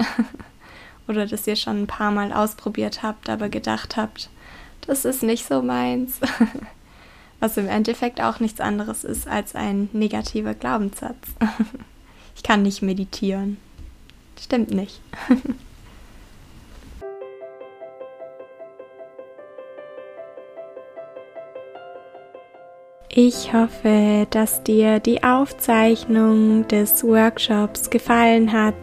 oder 1.08 1.26
dass 1.26 1.48
ihr 1.48 1.56
schon 1.56 1.84
ein 1.84 1.88
paar 1.88 2.12
Mal 2.12 2.34
ausprobiert 2.34 3.04
habt, 3.04 3.30
aber 3.30 3.50
gedacht 3.50 3.96
habt, 3.98 4.30
das 4.88 5.06
ist 5.06 5.24
nicht 5.24 5.46
so 5.46 5.62
meins. 5.62 6.20
Was 7.40 7.58
im 7.58 7.68
Endeffekt 7.68 8.22
auch 8.22 8.40
nichts 8.40 8.62
anderes 8.62 9.04
ist 9.04 9.28
als 9.28 9.56
ein 9.56 9.90
negativer 9.94 10.54
Glaubenssatz. 10.54 11.16
Ich 12.38 12.44
kann 12.44 12.64
nicht 12.64 12.82
meditieren. 12.82 13.56
Stimmt 14.38 14.70
nicht. 14.70 15.00
Ich 23.18 23.54
hoffe, 23.54 24.28
dass 24.30 24.62
dir 24.64 25.00
die 25.00 25.24
Aufzeichnung 25.24 26.68
des 26.68 27.02
Workshops 27.02 27.90
gefallen 27.90 28.52
hat 28.52 28.76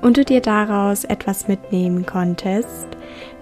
und 0.00 0.16
du 0.16 0.24
dir 0.24 0.40
daraus 0.40 1.04
etwas 1.04 1.46
mitnehmen 1.46 2.06
konntest. 2.06 2.86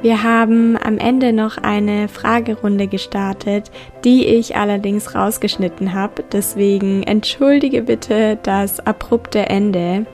Wir 0.02 0.24
haben 0.24 0.76
am 0.76 0.98
Ende 0.98 1.32
noch 1.32 1.56
eine 1.58 2.08
Fragerunde 2.08 2.88
gestartet, 2.88 3.70
die 4.02 4.26
ich 4.26 4.56
allerdings 4.56 5.14
rausgeschnitten 5.14 5.94
habe. 5.94 6.24
Deswegen 6.32 7.04
entschuldige 7.04 7.82
bitte 7.82 8.36
das 8.42 8.84
abrupte 8.84 9.48
Ende. 9.48 10.04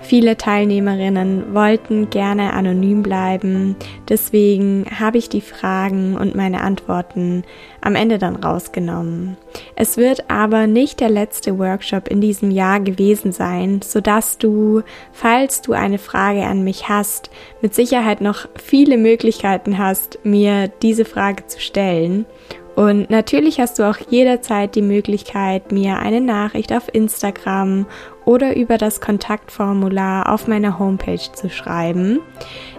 Viele 0.00 0.36
Teilnehmerinnen 0.36 1.54
wollten 1.54 2.08
gerne 2.08 2.52
anonym 2.52 3.02
bleiben, 3.02 3.76
deswegen 4.08 4.86
habe 4.98 5.18
ich 5.18 5.28
die 5.28 5.40
Fragen 5.40 6.16
und 6.16 6.34
meine 6.34 6.60
Antworten 6.62 7.42
am 7.80 7.94
Ende 7.94 8.18
dann 8.18 8.36
rausgenommen. 8.36 9.36
Es 9.74 9.96
wird 9.96 10.30
aber 10.30 10.66
nicht 10.66 11.00
der 11.00 11.10
letzte 11.10 11.58
Workshop 11.58 12.08
in 12.08 12.20
diesem 12.20 12.50
Jahr 12.50 12.80
gewesen 12.80 13.32
sein, 13.32 13.82
sodass 13.82 14.38
du, 14.38 14.82
falls 15.12 15.62
du 15.62 15.72
eine 15.72 15.98
Frage 15.98 16.44
an 16.44 16.62
mich 16.62 16.88
hast, 16.88 17.30
mit 17.60 17.74
Sicherheit 17.74 18.20
noch 18.20 18.48
viele 18.54 18.98
Möglichkeiten 18.98 19.78
hast, 19.78 20.20
mir 20.22 20.68
diese 20.80 21.04
Frage 21.04 21.46
zu 21.46 21.60
stellen. 21.60 22.24
Und 22.78 23.10
natürlich 23.10 23.58
hast 23.58 23.80
du 23.80 23.90
auch 23.90 23.96
jederzeit 24.08 24.76
die 24.76 24.82
Möglichkeit, 24.82 25.72
mir 25.72 25.98
eine 25.98 26.20
Nachricht 26.20 26.72
auf 26.72 26.84
Instagram 26.94 27.86
oder 28.24 28.54
über 28.54 28.78
das 28.78 29.00
Kontaktformular 29.00 30.32
auf 30.32 30.46
meiner 30.46 30.78
Homepage 30.78 31.32
zu 31.32 31.50
schreiben. 31.50 32.20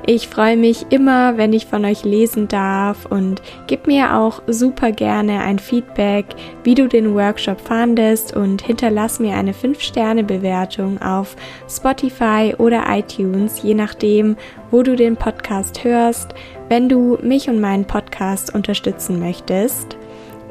Ich 0.05 0.29
freue 0.29 0.55
mich 0.55 0.85
immer, 0.89 1.35
wenn 1.35 1.51
ich 1.51 1.65
von 1.65 1.83
euch 1.83 2.05
lesen 2.05 2.47
darf 2.47 3.07
und 3.07 3.41
gib 3.67 3.87
mir 3.87 4.15
auch 4.15 4.41
super 4.47 4.93
gerne 4.93 5.41
ein 5.41 5.59
Feedback, 5.59 6.27
wie 6.63 6.75
du 6.75 6.87
den 6.87 7.13
Workshop 7.13 7.59
fandest 7.59 8.33
und 8.33 8.61
hinterlass 8.61 9.19
mir 9.19 9.35
eine 9.35 9.51
5-Sterne-Bewertung 9.51 11.01
auf 11.01 11.35
Spotify 11.69 12.55
oder 12.57 12.83
iTunes, 12.87 13.61
je 13.63 13.73
nachdem, 13.73 14.37
wo 14.71 14.81
du 14.81 14.95
den 14.95 15.17
Podcast 15.17 15.83
hörst, 15.83 16.33
wenn 16.69 16.87
du 16.87 17.17
mich 17.21 17.49
und 17.49 17.59
meinen 17.59 17.85
Podcast 17.85 18.53
unterstützen 18.55 19.19
möchtest. 19.19 19.97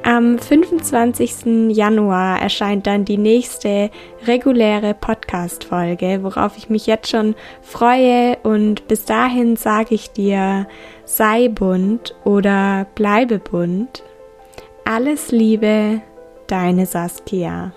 Am 0.04 0.38
25. 0.38 1.76
Januar 1.76 2.40
erscheint 2.40 2.86
dann 2.86 3.04
die 3.04 3.18
nächste 3.18 3.90
reguläre 4.26 4.94
Podcast-Folge, 4.94 6.20
worauf 6.22 6.56
ich 6.56 6.70
mich 6.70 6.86
jetzt 6.86 7.10
schon 7.10 7.34
freue. 7.62 8.36
Und 8.42 8.86
bis 8.88 9.04
dahin 9.04 9.56
sage 9.56 9.94
ich 9.94 10.10
dir, 10.12 10.66
sei 11.04 11.48
bunt 11.48 12.14
oder 12.24 12.86
bleibe 12.94 13.38
bunt. 13.38 14.02
Alles 14.84 15.30
Liebe, 15.30 16.00
deine 16.46 16.86
Saskia. 16.86 17.72